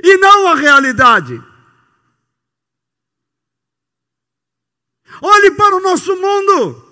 [0.00, 1.49] e não a realidade.
[5.22, 6.84] Olhe para o nosso mundo.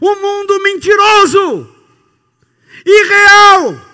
[0.00, 1.68] O um mundo mentiroso,
[2.84, 3.86] irreal.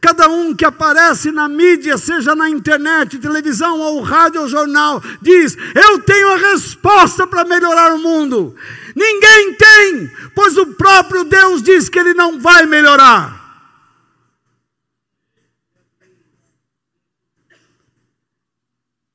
[0.00, 5.56] Cada um que aparece na mídia, seja na internet, televisão ou rádio ou jornal, diz:
[5.74, 8.54] Eu tenho a resposta para melhorar o mundo.
[8.94, 13.39] Ninguém tem, pois o próprio Deus diz que ele não vai melhorar.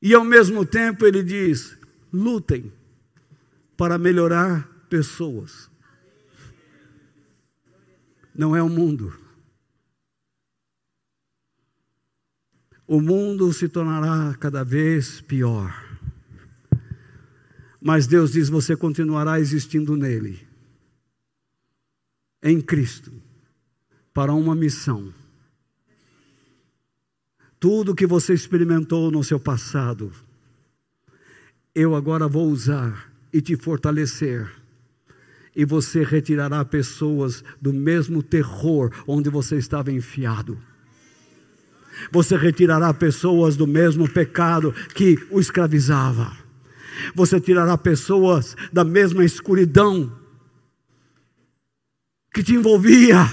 [0.06, 1.76] E ao mesmo tempo ele diz:
[2.14, 2.72] lutem
[3.76, 5.68] para melhorar pessoas.
[8.36, 9.18] Não é o mundo.
[12.86, 15.74] O mundo se tornará cada vez pior.
[17.82, 20.48] Mas Deus diz: você continuará existindo nele,
[22.44, 23.12] em Cristo,
[24.14, 25.12] para uma missão
[27.66, 30.12] tudo que você experimentou no seu passado,
[31.74, 34.48] eu agora vou usar e te fortalecer.
[35.56, 40.62] E você retirará pessoas do mesmo terror onde você estava enfiado.
[42.12, 46.38] Você retirará pessoas do mesmo pecado que o escravizava.
[47.16, 50.16] Você tirará pessoas da mesma escuridão
[52.32, 53.26] que te envolvia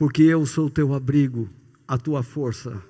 [0.00, 1.46] porque eu sou o teu abrigo,
[1.86, 2.82] a tua força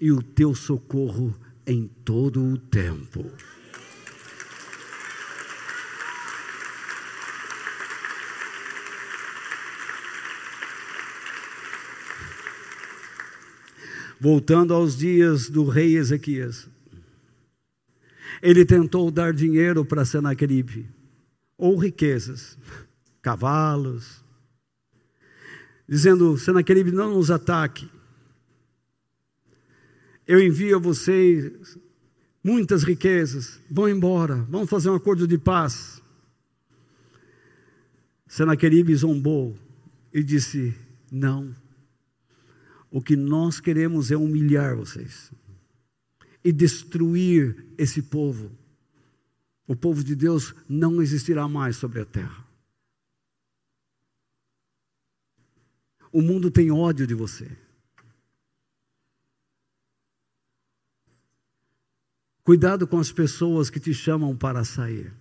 [0.00, 1.36] e o teu socorro
[1.66, 3.28] em todo o tempo.
[14.20, 16.68] Voltando aos dias do rei Ezequias,
[18.40, 20.88] ele tentou dar dinheiro para Senaqueribe,
[21.56, 22.56] ou riquezas,
[23.20, 24.27] cavalos,
[25.88, 27.88] dizendo: Senaqueribe, não nos ataque.
[30.26, 31.78] Eu envio a vocês
[32.44, 36.02] muitas riquezas, vão embora, vamos fazer um acordo de paz.
[38.26, 39.56] Senaqueribe zombou
[40.12, 40.74] e disse:
[41.10, 41.54] Não.
[42.90, 45.30] O que nós queremos é humilhar vocês
[46.42, 48.50] e destruir esse povo.
[49.66, 52.47] O povo de Deus não existirá mais sobre a terra.
[56.12, 57.50] O mundo tem ódio de você.
[62.42, 65.12] Cuidado com as pessoas que te chamam para sair.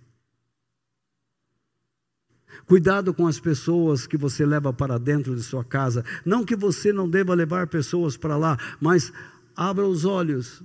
[2.65, 6.03] Cuidado com as pessoas que você leva para dentro de sua casa.
[6.25, 9.11] Não que você não deva levar pessoas para lá, mas
[9.55, 10.63] abra os olhos,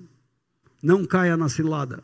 [0.82, 2.02] não caia na cilada.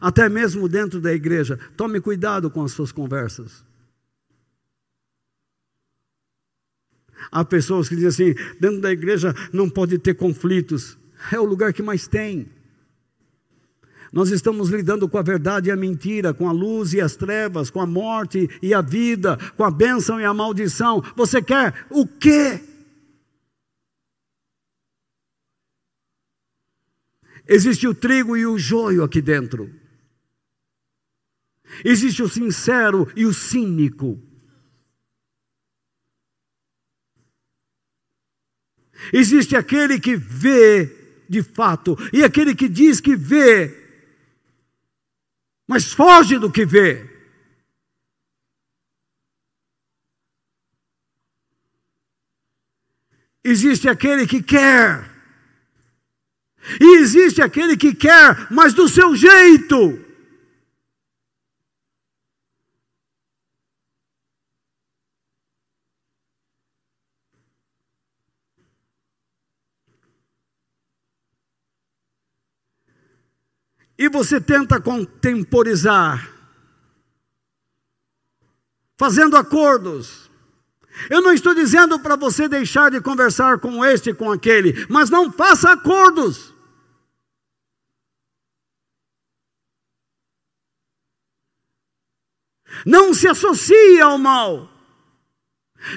[0.00, 3.64] Até mesmo dentro da igreja, tome cuidado com as suas conversas.
[7.30, 10.98] Há pessoas que dizem assim: dentro da igreja não pode ter conflitos.
[11.32, 12.48] É o lugar que mais tem.
[14.12, 17.70] Nós estamos lidando com a verdade e a mentira, com a luz e as trevas,
[17.70, 21.02] com a morte e a vida, com a bênção e a maldição.
[21.16, 22.60] Você quer o quê?
[27.48, 29.70] Existe o trigo e o joio aqui dentro.
[31.84, 34.20] Existe o sincero e o cínico.
[39.12, 40.90] Existe aquele que vê
[41.28, 43.86] de fato e aquele que diz que vê
[45.66, 47.04] mas foge do que vê.
[53.42, 55.08] Existe aquele que quer,
[56.80, 60.04] e existe aquele que quer, mas do seu jeito.
[73.98, 76.30] E você tenta contemporizar,
[78.96, 80.30] fazendo acordos.
[81.10, 85.10] Eu não estou dizendo para você deixar de conversar com este e com aquele, mas
[85.10, 86.54] não faça acordos.
[92.84, 94.70] Não se associe ao mal.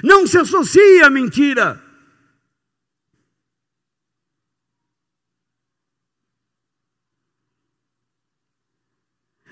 [0.02, 1.89] Não se associe à mentira.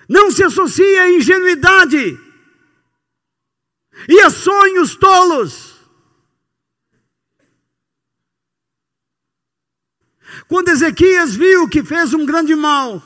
[0.09, 2.19] Não se associa a ingenuidade
[4.09, 5.77] e a sonhos tolos.
[10.47, 13.03] Quando Ezequias viu que fez um grande mal,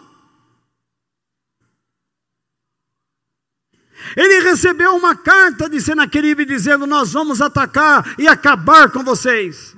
[4.17, 9.75] ele recebeu uma carta de Senaqueribe dizendo: Nós vamos atacar e acabar com vocês.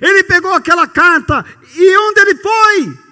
[0.00, 1.44] Ele pegou aquela carta
[1.74, 3.05] e onde ele foi?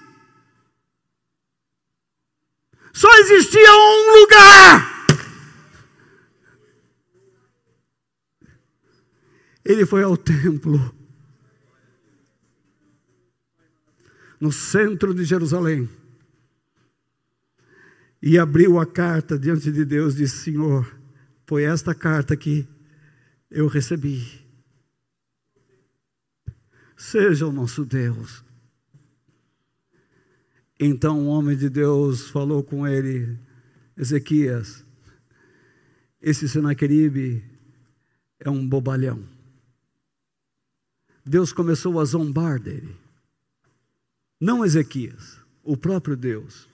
[2.95, 4.95] Só existia um lugar.
[9.65, 10.95] Ele foi ao templo,
[14.39, 15.89] no centro de Jerusalém,
[18.23, 20.97] e abriu a carta diante de Deus e disse: Senhor,
[21.47, 22.69] foi esta carta que
[23.51, 24.41] eu recebi.
[26.97, 28.44] Seja o nosso Deus
[30.79, 33.39] então o homem de Deus falou com ele,
[33.97, 34.85] Ezequias,
[36.21, 37.45] esse Senaqueribe
[38.41, 39.23] é um bobalhão.
[41.25, 42.97] Deus começou a zombar dele.
[44.41, 46.69] Não Ezequias, o próprio Deus.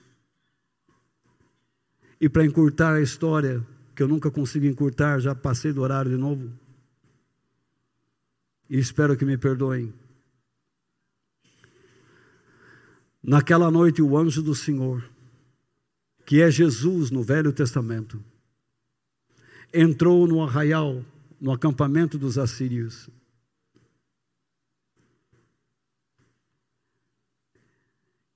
[2.19, 3.65] E para encurtar a história,
[3.95, 6.51] que eu nunca consigo encurtar, já passei do horário de novo.
[8.69, 9.93] E espero que me perdoem.
[13.23, 15.07] Naquela noite, o anjo do Senhor,
[16.25, 18.23] que é Jesus no Velho Testamento,
[19.73, 21.05] entrou no arraial,
[21.39, 23.09] no acampamento dos assírios.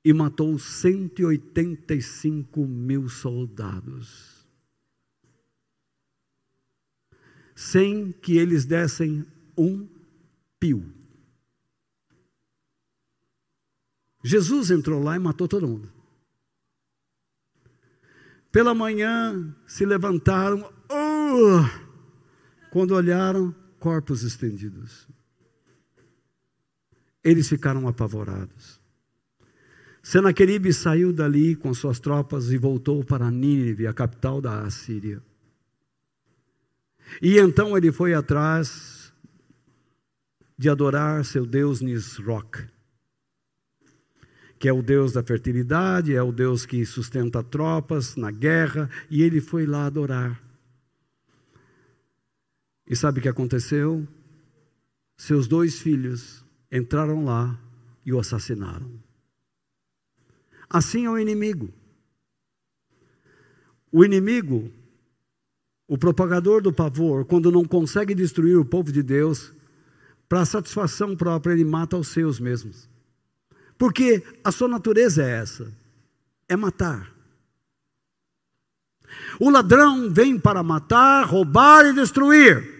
[0.03, 4.36] E matou 185 mil soldados.
[7.56, 9.26] sem que eles dessem
[9.57, 9.88] um
[10.60, 10.94] pio.
[14.27, 15.88] Jesus entrou lá e matou todo mundo.
[18.52, 21.64] Pela manhã se levantaram, oh,
[22.72, 25.07] quando olharam, corpos estendidos.
[27.23, 28.81] Eles ficaram apavorados.
[30.02, 35.22] Senaqueribe saiu dali com suas tropas e voltou para Nínive, a capital da Assíria.
[37.22, 39.14] E então ele foi atrás
[40.57, 42.73] de adorar seu Deus Nisroch,
[44.57, 49.22] que é o Deus da fertilidade, é o Deus que sustenta tropas na guerra, e
[49.22, 50.41] ele foi lá adorar.
[52.88, 54.07] E sabe o que aconteceu?
[55.18, 57.60] Seus dois filhos entraram lá
[58.06, 58.91] e o assassinaram.
[60.69, 61.73] Assim é o inimigo.
[63.91, 64.72] O inimigo,
[65.88, 69.53] o propagador do pavor, quando não consegue destruir o povo de Deus,
[70.27, 72.90] para satisfação própria, ele mata os seus mesmos.
[73.77, 75.73] Porque a sua natureza é essa:
[76.47, 77.11] é matar.
[79.39, 82.73] O ladrão vem para matar, roubar e destruir.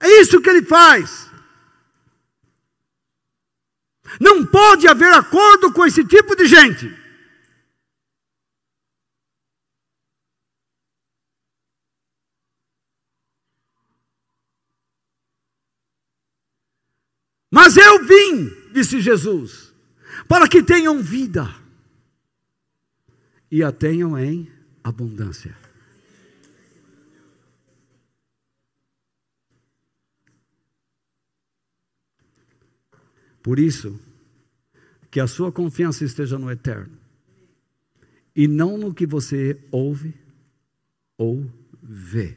[0.00, 1.30] É isso que ele faz.
[4.20, 7.06] Não pode haver acordo com esse tipo de gente.
[17.50, 19.72] Mas eu vim, disse Jesus,
[20.28, 21.48] para que tenham vida
[23.50, 24.52] e a tenham em
[24.84, 25.56] abundância.
[33.42, 33.98] Por isso,
[35.10, 36.98] que a sua confiança esteja no eterno
[38.34, 40.14] e não no que você ouve
[41.16, 41.50] ou
[41.82, 42.36] vê.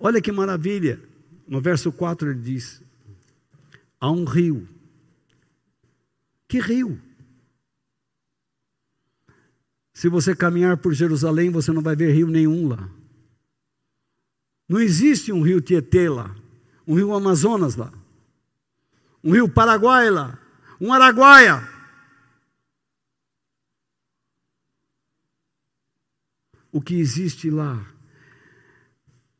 [0.00, 0.98] Olha que maravilha,
[1.46, 2.82] no verso 4 ele diz:
[4.00, 4.68] há um rio.
[6.46, 7.00] Que rio?
[9.92, 12.88] Se você caminhar por Jerusalém, você não vai ver rio nenhum lá.
[14.68, 16.34] Não existe um rio Tietê lá,
[16.86, 17.92] um rio Amazonas lá
[19.22, 20.38] um rio Paraguai lá,
[20.80, 21.68] um Araguaia.
[26.70, 27.84] O que existe lá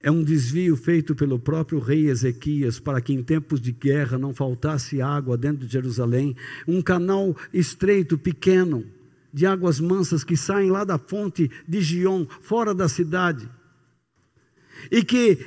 [0.00, 4.32] é um desvio feito pelo próprio rei Ezequias para que em tempos de guerra não
[4.32, 8.84] faltasse água dentro de Jerusalém, um canal estreito, pequeno,
[9.32, 13.48] de águas mansas que saem lá da fonte de Gion, fora da cidade.
[14.90, 15.38] E que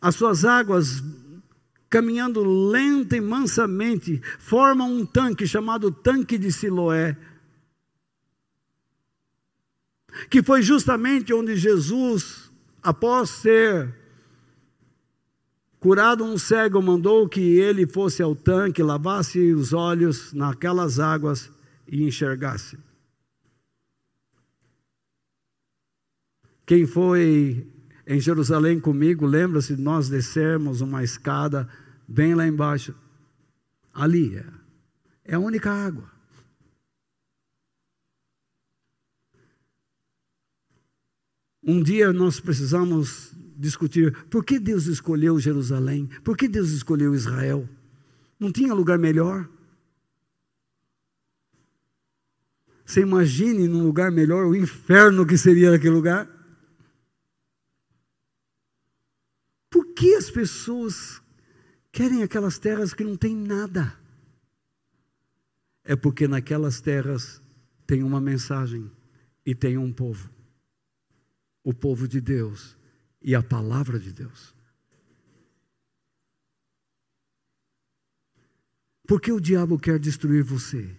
[0.00, 1.02] as suas águas
[1.88, 7.16] caminhando lenta e mansamente, forma um tanque chamado tanque de Siloé,
[10.28, 12.43] que foi justamente onde Jesus,
[12.84, 13.94] após ser
[15.80, 21.50] curado um cego, mandou que ele fosse ao tanque, lavasse os olhos naquelas águas
[21.88, 22.78] e enxergasse.
[26.66, 27.66] Quem foi
[28.06, 31.68] em Jerusalém comigo, lembra-se de nós descermos uma escada
[32.06, 32.94] bem lá embaixo.
[33.92, 34.46] Ali é,
[35.24, 36.13] é a única água.
[41.66, 47.68] Um dia nós precisamos discutir por que Deus escolheu Jerusalém, por que Deus escolheu Israel.
[48.38, 49.48] Não tinha lugar melhor?
[52.84, 56.28] Você imagine num lugar melhor o inferno que seria aquele lugar?
[59.70, 61.22] Por que as pessoas
[61.94, 63.96] querem aquelas terras que não tem nada.
[65.84, 67.40] É porque naquelas terras
[67.86, 68.90] tem uma mensagem
[69.46, 70.28] e tem um povo.
[71.64, 72.76] O povo de Deus
[73.20, 74.54] e a palavra de Deus.
[79.06, 80.96] Por que o diabo quer destruir você?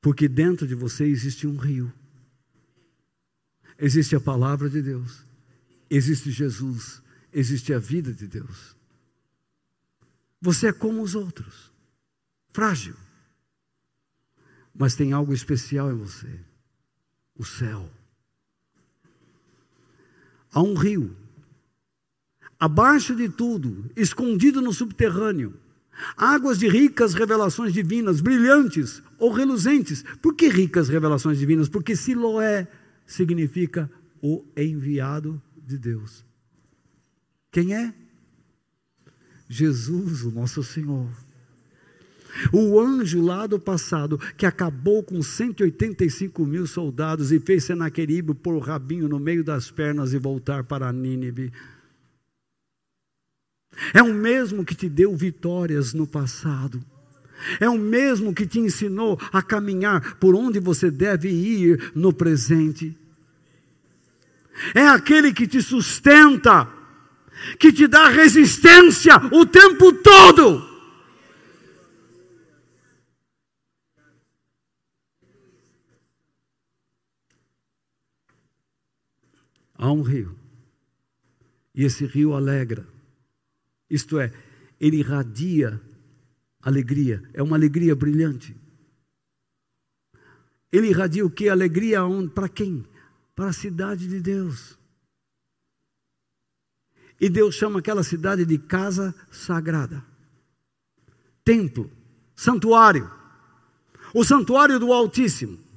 [0.00, 1.92] Porque dentro de você existe um rio.
[3.78, 5.24] Existe a palavra de Deus.
[5.88, 7.02] Existe Jesus.
[7.32, 8.76] Existe a vida de Deus.
[10.40, 11.72] Você é como os outros,
[12.52, 12.96] frágil.
[14.72, 16.40] Mas tem algo especial em você:
[17.34, 17.90] o céu.
[20.58, 21.16] Há um rio,
[22.58, 25.54] abaixo de tudo, escondido no subterrâneo,
[26.16, 30.04] águas de ricas revelações divinas, brilhantes ou reluzentes.
[30.20, 31.68] Por que ricas revelações divinas?
[31.68, 32.66] Porque Siloé
[33.06, 33.88] significa
[34.20, 36.24] o enviado de Deus.
[37.52, 37.94] Quem é?
[39.48, 41.08] Jesus, o nosso Senhor.
[42.52, 48.54] O anjo lá do passado, que acabou com 185 mil soldados e fez Senaqueribe pôr
[48.54, 51.52] o rabinho no meio das pernas e voltar para Nínive.
[53.92, 56.80] É o mesmo que te deu vitórias no passado.
[57.60, 62.96] É o mesmo que te ensinou a caminhar por onde você deve ir no presente.
[64.74, 66.68] É aquele que te sustenta,
[67.58, 70.77] que te dá resistência o tempo todo.
[79.78, 80.36] Há um rio,
[81.72, 82.84] e esse rio alegra,
[83.88, 84.32] isto é,
[84.80, 85.80] ele irradia
[86.60, 88.56] alegria, é uma alegria brilhante.
[90.70, 91.48] Ele irradia o que?
[91.48, 92.00] Alegria
[92.34, 92.84] para quem?
[93.34, 94.76] Para a cidade de Deus.
[97.20, 100.04] E Deus chama aquela cidade de casa sagrada,
[101.44, 101.90] templo,
[102.34, 103.10] santuário,
[104.14, 105.67] o santuário do Altíssimo.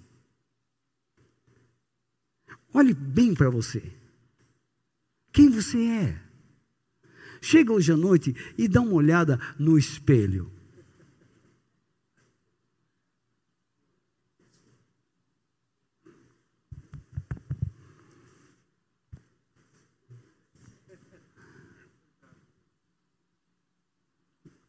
[2.73, 3.84] Olhe bem para você.
[5.31, 6.22] Quem você é?
[7.41, 10.52] Chega hoje à noite e dá uma olhada no espelho.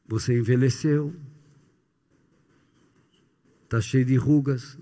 [0.07, 1.15] Você envelheceu,
[3.65, 4.77] está cheio de rugas.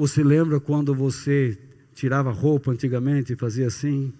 [0.00, 1.58] Você lembra quando você
[1.92, 4.14] tirava roupa antigamente e fazia assim?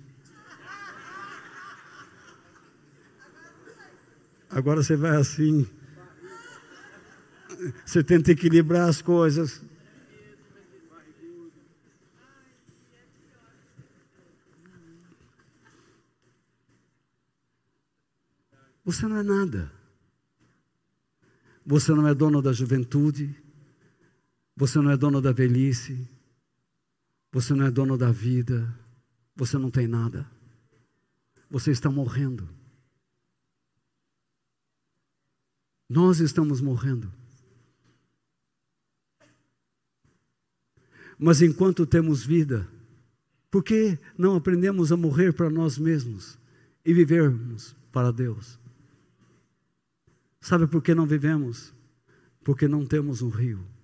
[4.51, 5.67] Agora você vai assim.
[7.83, 9.63] Você tenta equilibrar as coisas.
[18.85, 19.73] Você não é nada.
[21.65, 23.35] Você não é dono da juventude.
[24.61, 26.07] Você não é dono da velhice.
[27.33, 28.79] Você não é dono da vida.
[29.35, 30.31] Você não tem nada.
[31.51, 32.47] Você está morrendo.
[35.89, 37.11] Nós estamos morrendo.
[41.19, 42.69] Mas enquanto temos vida,
[43.51, 46.39] por que não aprendemos a morrer para nós mesmos
[46.85, 48.59] e vivermos para Deus?
[50.39, 51.73] Sabe por que não vivemos?
[52.45, 53.80] Porque não temos um rio.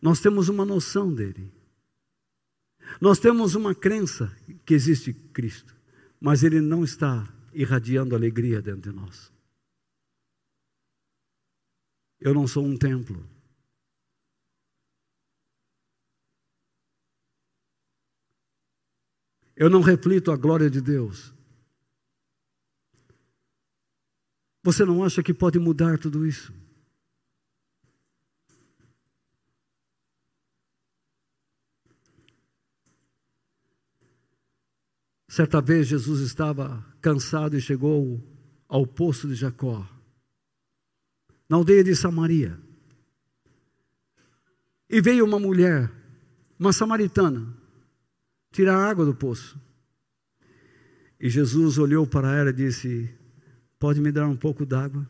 [0.00, 1.52] Nós temos uma noção dele.
[3.00, 4.34] Nós temos uma crença
[4.64, 5.76] que existe Cristo,
[6.20, 9.32] mas ele não está irradiando alegria dentro de nós.
[12.20, 13.28] Eu não sou um templo.
[19.54, 21.34] Eu não reflito a glória de Deus.
[24.62, 26.52] Você não acha que pode mudar tudo isso?
[35.38, 38.20] Certa vez Jesus estava cansado e chegou
[38.66, 39.88] ao poço de Jacó,
[41.48, 42.58] na aldeia de Samaria.
[44.90, 45.92] E veio uma mulher,
[46.58, 47.56] uma samaritana,
[48.50, 49.56] tirar água do poço.
[51.20, 53.08] E Jesus olhou para ela e disse:
[53.78, 55.08] Pode me dar um pouco d'água?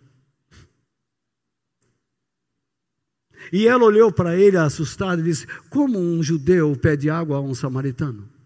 [3.50, 7.54] E ela olhou para ele assustada e disse: Como um judeu pede água a um
[7.54, 8.36] samaritano?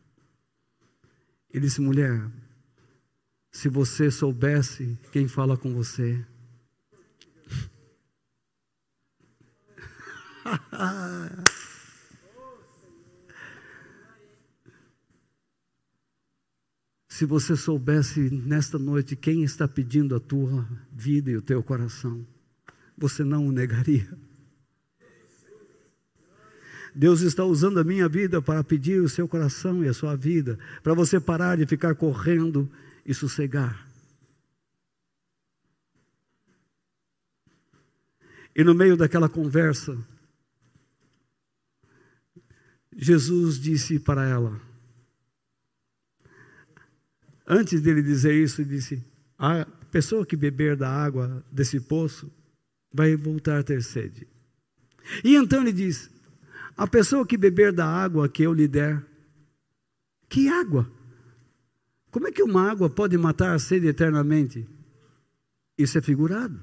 [1.53, 2.31] Ele disse: Mulher,
[3.51, 6.25] se você soubesse quem fala com você.
[17.09, 22.27] Se você soubesse nesta noite quem está pedindo a tua vida e o teu coração,
[22.99, 24.09] você não o negaria.
[26.95, 30.59] Deus está usando a minha vida para pedir o seu coração e a sua vida,
[30.83, 32.71] para você parar de ficar correndo
[33.05, 33.89] e sossegar.
[38.55, 39.97] E no meio daquela conversa,
[42.95, 44.61] Jesus disse para ela:
[47.47, 49.03] Antes dele dizer isso, ele disse:
[49.39, 52.31] A pessoa que beber da água desse poço
[52.93, 54.29] vai voltar a ter sede.
[55.25, 56.12] E então ele diz:
[56.83, 59.07] A pessoa que beber da água que eu lhe der,
[60.29, 60.91] que água?
[62.11, 64.69] Como é que uma água pode matar a sede eternamente?
[65.79, 66.61] Isso é figurado.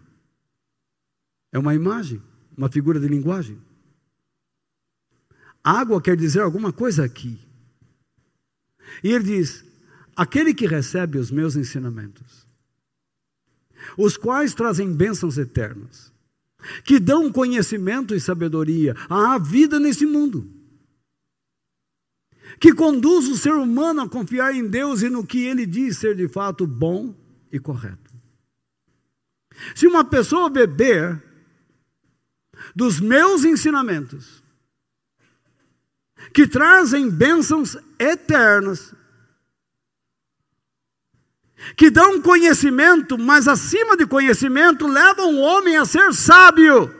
[1.53, 2.21] É uma imagem,
[2.57, 3.61] uma figura de linguagem.
[5.63, 7.39] Água quer dizer alguma coisa aqui.
[9.01, 9.63] E ele diz:
[10.17, 12.45] aquele que recebe os meus ensinamentos,
[13.97, 16.11] os quais trazem bênçãos eternas,
[16.83, 20.49] que dão conhecimento e sabedoria à vida nesse mundo,
[22.59, 26.15] que conduz o ser humano a confiar em Deus e no que ele diz ser
[26.15, 27.15] de fato bom
[27.51, 28.09] e correto.
[29.75, 31.21] Se uma pessoa beber
[32.75, 34.43] dos meus ensinamentos,
[36.33, 38.93] que trazem bênçãos eternas,
[41.75, 46.93] que dão conhecimento, mas acima de conhecimento, levam o homem a ser sábio.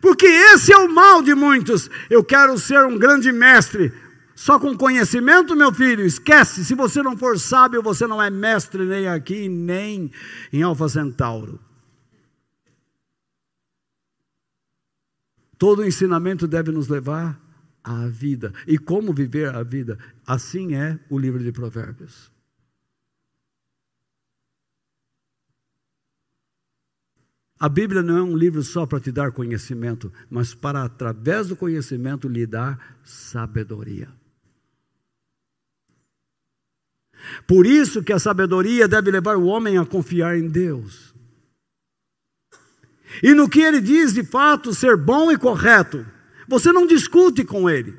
[0.00, 1.90] Porque esse é o mal de muitos.
[2.08, 3.92] Eu quero ser um grande mestre.
[4.34, 6.64] Só com conhecimento, meu filho, esquece.
[6.64, 10.10] Se você não for sábio, você não é mestre nem aqui, nem
[10.52, 11.60] em Alfa Centauro.
[15.58, 17.38] Todo ensinamento deve nos levar
[17.84, 18.54] à vida.
[18.66, 19.98] E como viver a vida?
[20.26, 22.32] Assim é o livro de Provérbios.
[27.60, 31.54] A Bíblia não é um livro só para te dar conhecimento, mas para, através do
[31.54, 34.08] conhecimento, lhe dar sabedoria.
[37.46, 41.14] Por isso que a sabedoria deve levar o homem a confiar em Deus.
[43.22, 46.06] E no que ele diz de fato ser bom e correto,
[46.48, 47.94] você não discute com ele.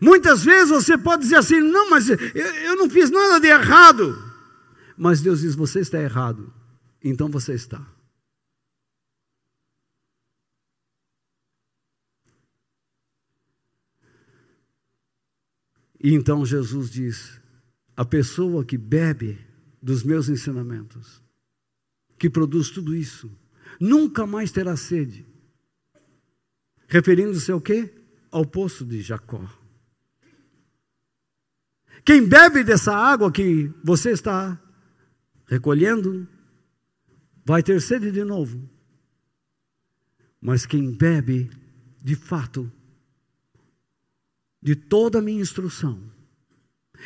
[0.00, 4.22] Muitas vezes você pode dizer assim: não, mas eu, eu não fiz nada de errado.
[4.96, 6.52] Mas Deus diz: você está errado.
[7.02, 7.86] Então você está.
[16.02, 17.40] E então Jesus diz:
[17.96, 19.38] a pessoa que bebe
[19.82, 21.22] dos meus ensinamentos,
[22.18, 23.30] que produz tudo isso,
[23.80, 25.26] nunca mais terá sede.
[26.88, 27.92] Referindo-se ao quê?
[28.30, 29.65] Ao poço de Jacó.
[32.06, 34.56] Quem bebe dessa água que você está
[35.48, 36.24] recolhendo,
[37.44, 38.70] vai ter sede de novo.
[40.40, 41.50] Mas quem bebe,
[42.00, 42.70] de fato,
[44.62, 46.00] de toda a minha instrução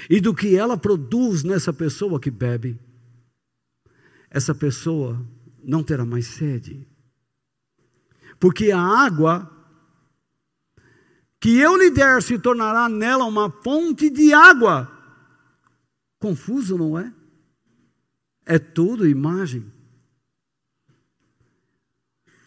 [0.08, 2.78] e do que ela produz nessa pessoa que bebe,
[4.28, 5.26] essa pessoa
[5.64, 6.86] não terá mais sede.
[8.38, 9.50] Porque a água
[11.40, 14.90] que eu lhe der se tornará nela uma fonte de água.
[16.18, 17.10] Confuso, não é?
[18.44, 19.72] É tudo imagem.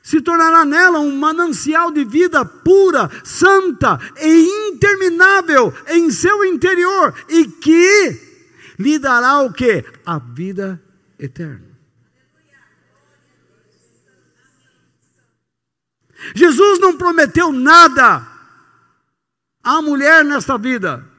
[0.03, 7.47] Se tornará nela um manancial de vida pura, santa e interminável em seu interior e
[7.47, 8.19] que
[8.77, 9.83] lhe dará o que?
[10.05, 10.79] A vida
[11.17, 11.73] eterna.
[16.35, 18.32] Jesus não prometeu nada
[19.63, 21.09] à mulher nesta vida.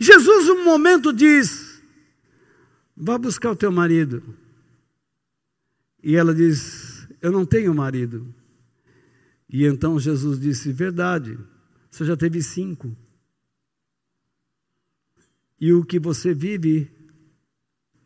[0.00, 1.82] Jesus, um momento, diz:
[2.96, 4.22] Vá buscar o teu marido.
[6.02, 8.34] E ela diz: Eu não tenho marido.
[9.48, 11.38] E então Jesus disse: Verdade,
[11.90, 12.96] você já teve cinco.
[15.58, 16.95] E o que você vive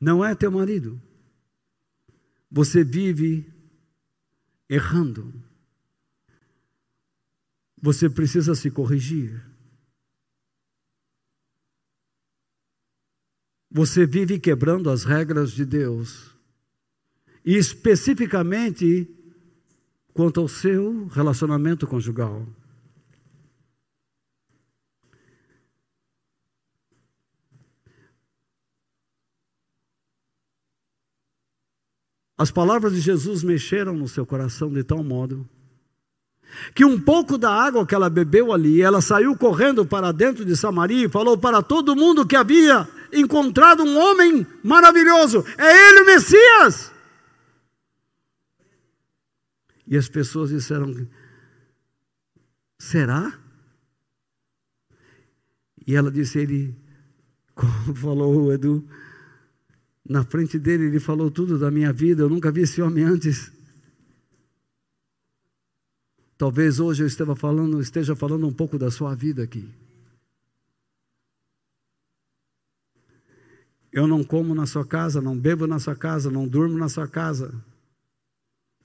[0.00, 1.00] não é teu marido.
[2.50, 3.52] Você vive
[4.68, 5.32] errando.
[7.80, 9.44] Você precisa se corrigir.
[13.70, 16.34] Você vive quebrando as regras de Deus.
[17.44, 19.08] E especificamente
[20.12, 22.46] quanto ao seu relacionamento conjugal.
[32.40, 35.46] As palavras de Jesus mexeram no seu coração de tal modo
[36.74, 40.56] que um pouco da água que ela bebeu ali, ela saiu correndo para dentro de
[40.56, 46.06] Samaria e falou para todo mundo que havia encontrado um homem maravilhoso: é ele o
[46.06, 46.90] Messias.
[49.86, 51.06] E as pessoas disseram:
[52.78, 53.38] será?
[55.86, 56.74] E ela disse: ele,
[57.54, 58.82] como falou o Edu,
[60.10, 62.24] na frente dele, ele falou tudo da minha vida.
[62.24, 63.52] Eu nunca vi esse homem antes.
[66.36, 69.68] Talvez hoje eu esteja falando, esteja falando um pouco da sua vida aqui.
[73.92, 77.06] Eu não como na sua casa, não bebo na sua casa, não durmo na sua
[77.06, 77.54] casa,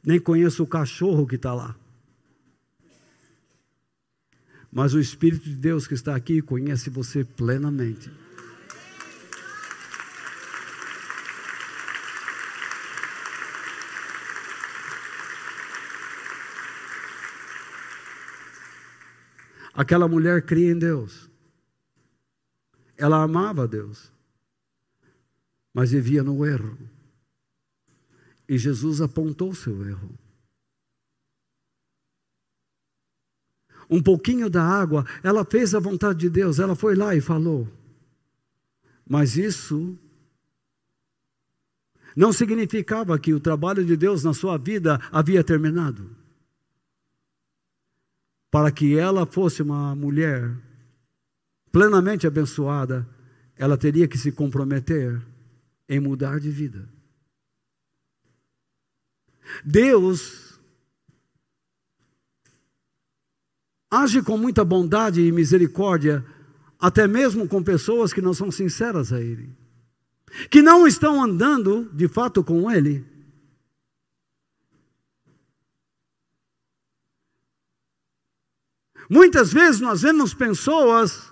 [0.05, 1.75] nem conheço o cachorro que está lá.
[4.71, 8.11] Mas o Espírito de Deus que está aqui conhece você plenamente.
[19.75, 21.29] Aquela mulher cria em Deus.
[22.95, 24.09] Ela amava Deus,
[25.73, 26.77] mas vivia no erro.
[28.47, 30.17] E Jesus apontou seu erro.
[33.89, 37.67] Um pouquinho da água, ela fez a vontade de Deus, ela foi lá e falou.
[39.07, 39.99] Mas isso
[42.15, 46.24] não significava que o trabalho de Deus na sua vida havia terminado
[48.55, 50.49] para que ela fosse uma mulher
[51.73, 53.05] plenamente abençoada,
[53.57, 55.21] ela teria que se comprometer
[55.89, 56.87] em mudar de vida.
[59.65, 60.57] Deus
[63.91, 66.25] age com muita bondade e misericórdia,
[66.79, 69.53] até mesmo com pessoas que não são sinceras a Ele,
[70.49, 73.14] que não estão andando de fato com Ele.
[79.09, 81.31] Muitas vezes nós vemos pessoas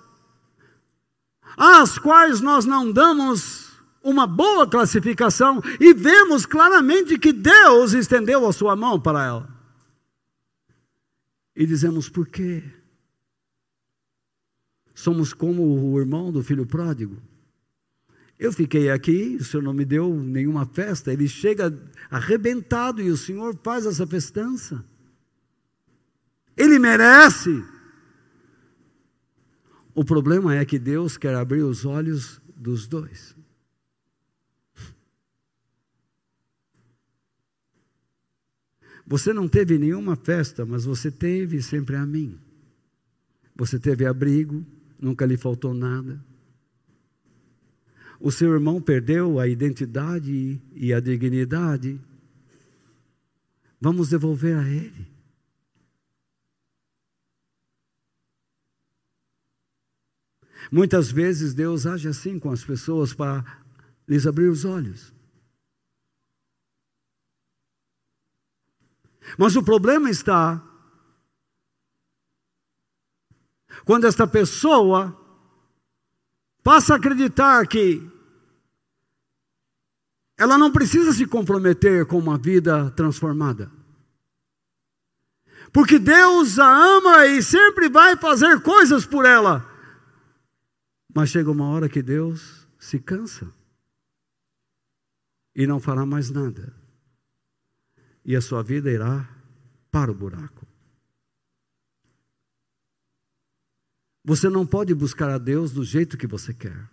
[1.56, 3.72] às quais nós não damos
[4.02, 9.48] uma boa classificação e vemos claramente que Deus estendeu a sua mão para ela.
[11.56, 12.62] E dizemos por quê?
[14.94, 17.16] Somos como o irmão do filho pródigo.
[18.38, 21.76] Eu fiquei aqui, o senhor não me deu nenhuma festa, ele chega
[22.10, 24.84] arrebentado e o senhor faz essa festança.
[26.56, 27.64] Ele merece.
[29.94, 33.34] O problema é que Deus quer abrir os olhos dos dois.
[39.06, 42.38] Você não teve nenhuma festa, mas você teve sempre a mim.
[43.54, 44.64] Você teve abrigo,
[44.98, 46.24] nunca lhe faltou nada.
[48.18, 52.00] O seu irmão perdeu a identidade e a dignidade.
[53.78, 55.13] Vamos devolver a ele.
[60.70, 63.44] Muitas vezes Deus age assim com as pessoas para
[64.08, 65.12] lhes abrir os olhos.
[69.38, 70.62] Mas o problema está
[73.84, 75.18] quando esta pessoa
[76.62, 78.10] passa a acreditar que
[80.36, 83.70] ela não precisa se comprometer com uma vida transformada.
[85.72, 89.73] Porque Deus a ama e sempre vai fazer coisas por ela.
[91.14, 93.50] Mas chega uma hora que Deus se cansa
[95.54, 96.74] e não fará mais nada.
[98.24, 99.30] E a sua vida irá
[99.92, 100.66] para o buraco.
[104.24, 106.90] Você não pode buscar a Deus do jeito que você quer,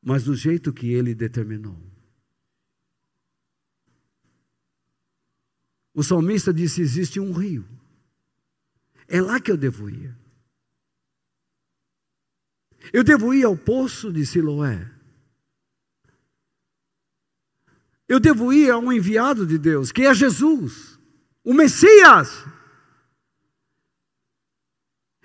[0.00, 1.76] mas do jeito que Ele determinou.
[5.92, 7.68] O salmista disse: existe um rio,
[9.08, 10.25] é lá que eu devo ir.
[12.92, 14.90] Eu devo ir ao poço de Siloé.
[18.08, 20.98] Eu devo ir a um enviado de Deus, que é Jesus,
[21.44, 22.44] o Messias.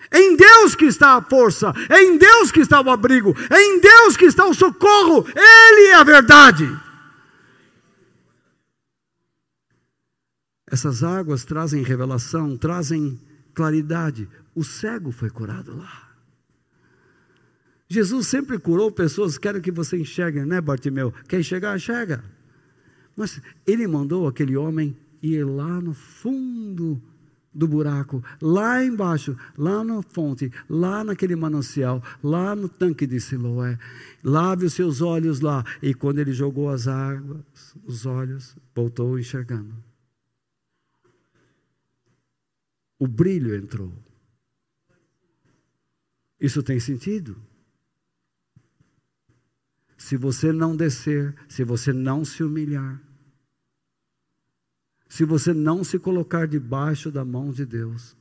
[0.09, 3.61] É em Deus que está a força, é em Deus que está o abrigo, é
[3.61, 6.67] em Deus que está o socorro, Ele é a verdade.
[10.65, 13.19] Essas águas trazem revelação, trazem
[13.53, 14.27] claridade.
[14.55, 16.10] O cego foi curado lá.
[17.91, 21.13] Jesus sempre curou pessoas, quero que você enxergue, né, Bartimeu?
[21.27, 21.76] Quer enxergar?
[21.76, 22.23] Enxerga.
[23.18, 27.03] Mas ele mandou aquele homem ir lá no fundo
[27.53, 33.77] do buraco, lá embaixo, lá na fonte, lá naquele manancial, lá no tanque de Siloé.
[34.23, 35.61] Lave os seus olhos lá.
[35.81, 39.76] E quando ele jogou as águas, os olhos, voltou enxergando.
[42.97, 43.91] O brilho entrou.
[46.39, 47.51] Isso tem sentido?
[50.02, 52.99] Se você não descer, se você não se humilhar,
[55.07, 58.18] se você não se colocar debaixo da mão de Deus,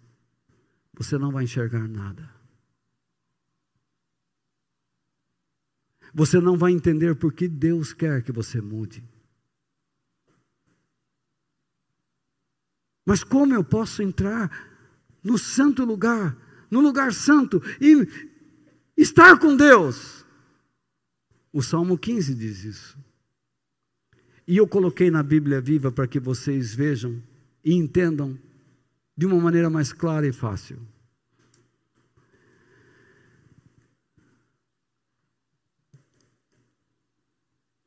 [0.93, 2.31] você não vai enxergar nada.
[6.13, 9.03] Você não vai entender por que Deus quer que você mude.
[13.07, 14.51] Mas como eu posso entrar
[15.25, 16.37] no santo lugar,
[16.71, 18.07] no lugar santo e
[18.99, 20.20] estar com Deus?
[21.53, 22.99] O Salmo 15 diz isso.
[24.47, 27.23] E eu coloquei na Bíblia viva para que vocês vejam
[27.65, 28.39] e entendam
[29.17, 30.81] de uma maneira mais clara e fácil.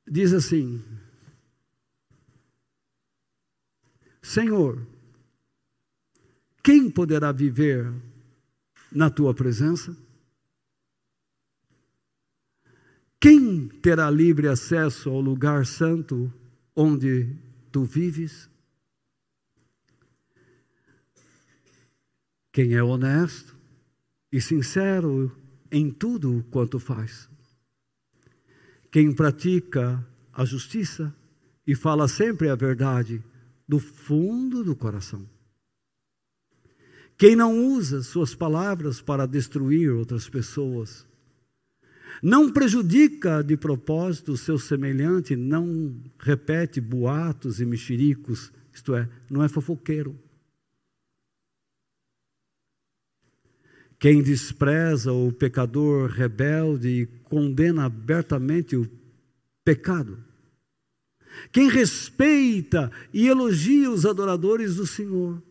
[0.10, 0.84] Diz assim:
[4.22, 4.86] Senhor,
[6.64, 7.92] quem poderá viver
[8.92, 9.98] na tua presença?
[13.24, 16.30] Quem terá livre acesso ao lugar santo
[16.76, 17.34] onde
[17.72, 18.50] tu vives?
[22.52, 23.56] Quem é honesto
[24.30, 25.32] e sincero
[25.72, 27.30] em tudo quanto faz.
[28.92, 31.16] Quem pratica a justiça
[31.66, 33.24] e fala sempre a verdade
[33.66, 35.26] do fundo do coração.
[37.18, 41.08] Quem não usa suas palavras para destruir outras pessoas
[42.24, 49.44] não prejudica de propósito o seu semelhante, não repete boatos e mexericos, isto é, não
[49.44, 50.18] é fofoqueiro.
[54.00, 58.90] Quem despreza o pecador rebelde e condena abertamente o
[59.64, 60.18] pecado.
[61.52, 65.44] Quem respeita e elogia os adoradores do Senhor.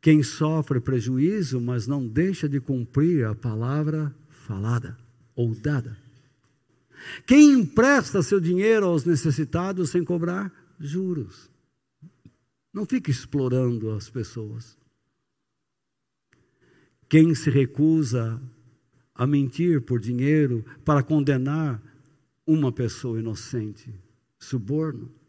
[0.00, 4.96] Quem sofre prejuízo, mas não deixa de cumprir a palavra falada
[5.34, 5.96] ou dada.
[7.26, 11.50] Quem empresta seu dinheiro aos necessitados sem cobrar juros.
[12.72, 14.78] Não fique explorando as pessoas.
[17.08, 18.40] Quem se recusa
[19.14, 21.82] a mentir por dinheiro para condenar
[22.46, 23.92] uma pessoa inocente,
[24.38, 25.19] suborno.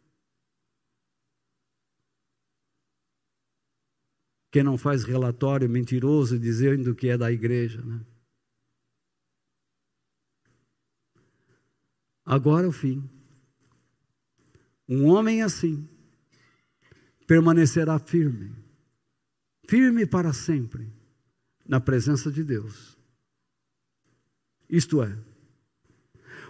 [4.52, 7.82] Quem não faz relatório mentiroso dizendo que é da igreja.
[7.82, 8.02] Né?
[12.26, 13.10] Agora o fim.
[14.88, 15.88] Um homem assim
[17.26, 18.54] permanecerá firme,
[19.66, 20.92] firme para sempre,
[21.66, 22.98] na presença de Deus.
[24.70, 25.18] Isto é,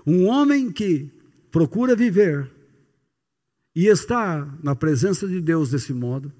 [0.07, 1.11] um homem que
[1.52, 2.49] procura viver
[3.76, 6.34] e está na presença de Deus desse modo,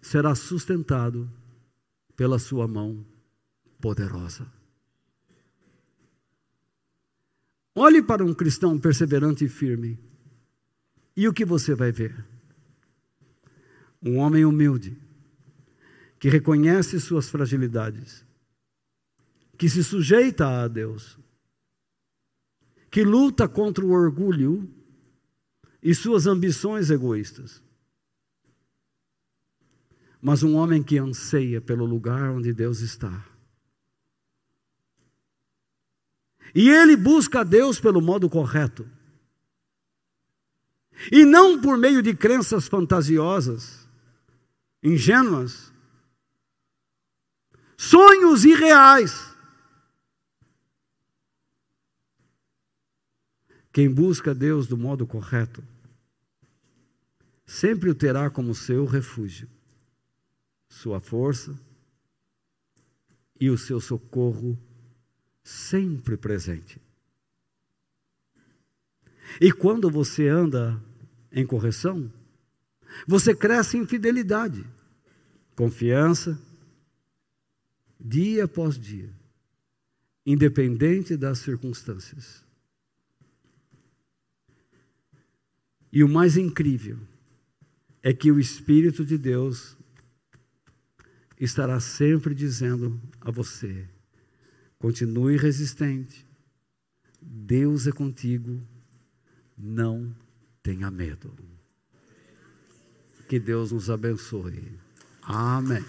[0.00, 1.30] será sustentado
[2.16, 3.04] pela sua mão
[3.80, 4.50] poderosa.
[7.74, 9.98] Olhe para um cristão perseverante e firme,
[11.16, 12.24] e o que você vai ver?
[14.02, 14.96] Um homem humilde,
[16.18, 18.24] que reconhece suas fragilidades,
[19.56, 21.18] que se sujeita a Deus,
[22.90, 24.68] que luta contra o orgulho
[25.82, 27.62] e suas ambições egoístas
[30.20, 33.24] mas um homem que anseia pelo lugar onde Deus está.
[36.54, 38.86] E ele busca a Deus pelo modo correto.
[41.10, 43.88] E não por meio de crenças fantasiosas,
[44.82, 45.72] ingênuas,
[47.76, 49.30] sonhos irreais.
[53.72, 55.64] Quem busca Deus do modo correto,
[57.46, 59.48] sempre o terá como seu refúgio
[60.70, 61.58] sua força
[63.38, 64.56] e o seu socorro
[65.42, 66.80] sempre presente.
[69.40, 70.80] E quando você anda
[71.32, 72.10] em correção,
[73.06, 74.64] você cresce em fidelidade,
[75.54, 76.40] confiança,
[77.98, 79.12] dia após dia,
[80.24, 82.44] independente das circunstâncias.
[85.92, 86.98] E o mais incrível
[88.02, 89.76] é que o Espírito de Deus
[91.40, 93.88] estará sempre dizendo a você:
[94.78, 96.26] continue resistente,
[97.20, 98.62] Deus é contigo,
[99.56, 100.14] não
[100.62, 101.34] tenha medo.
[103.28, 104.78] Que Deus nos abençoe.
[105.22, 105.84] Amém.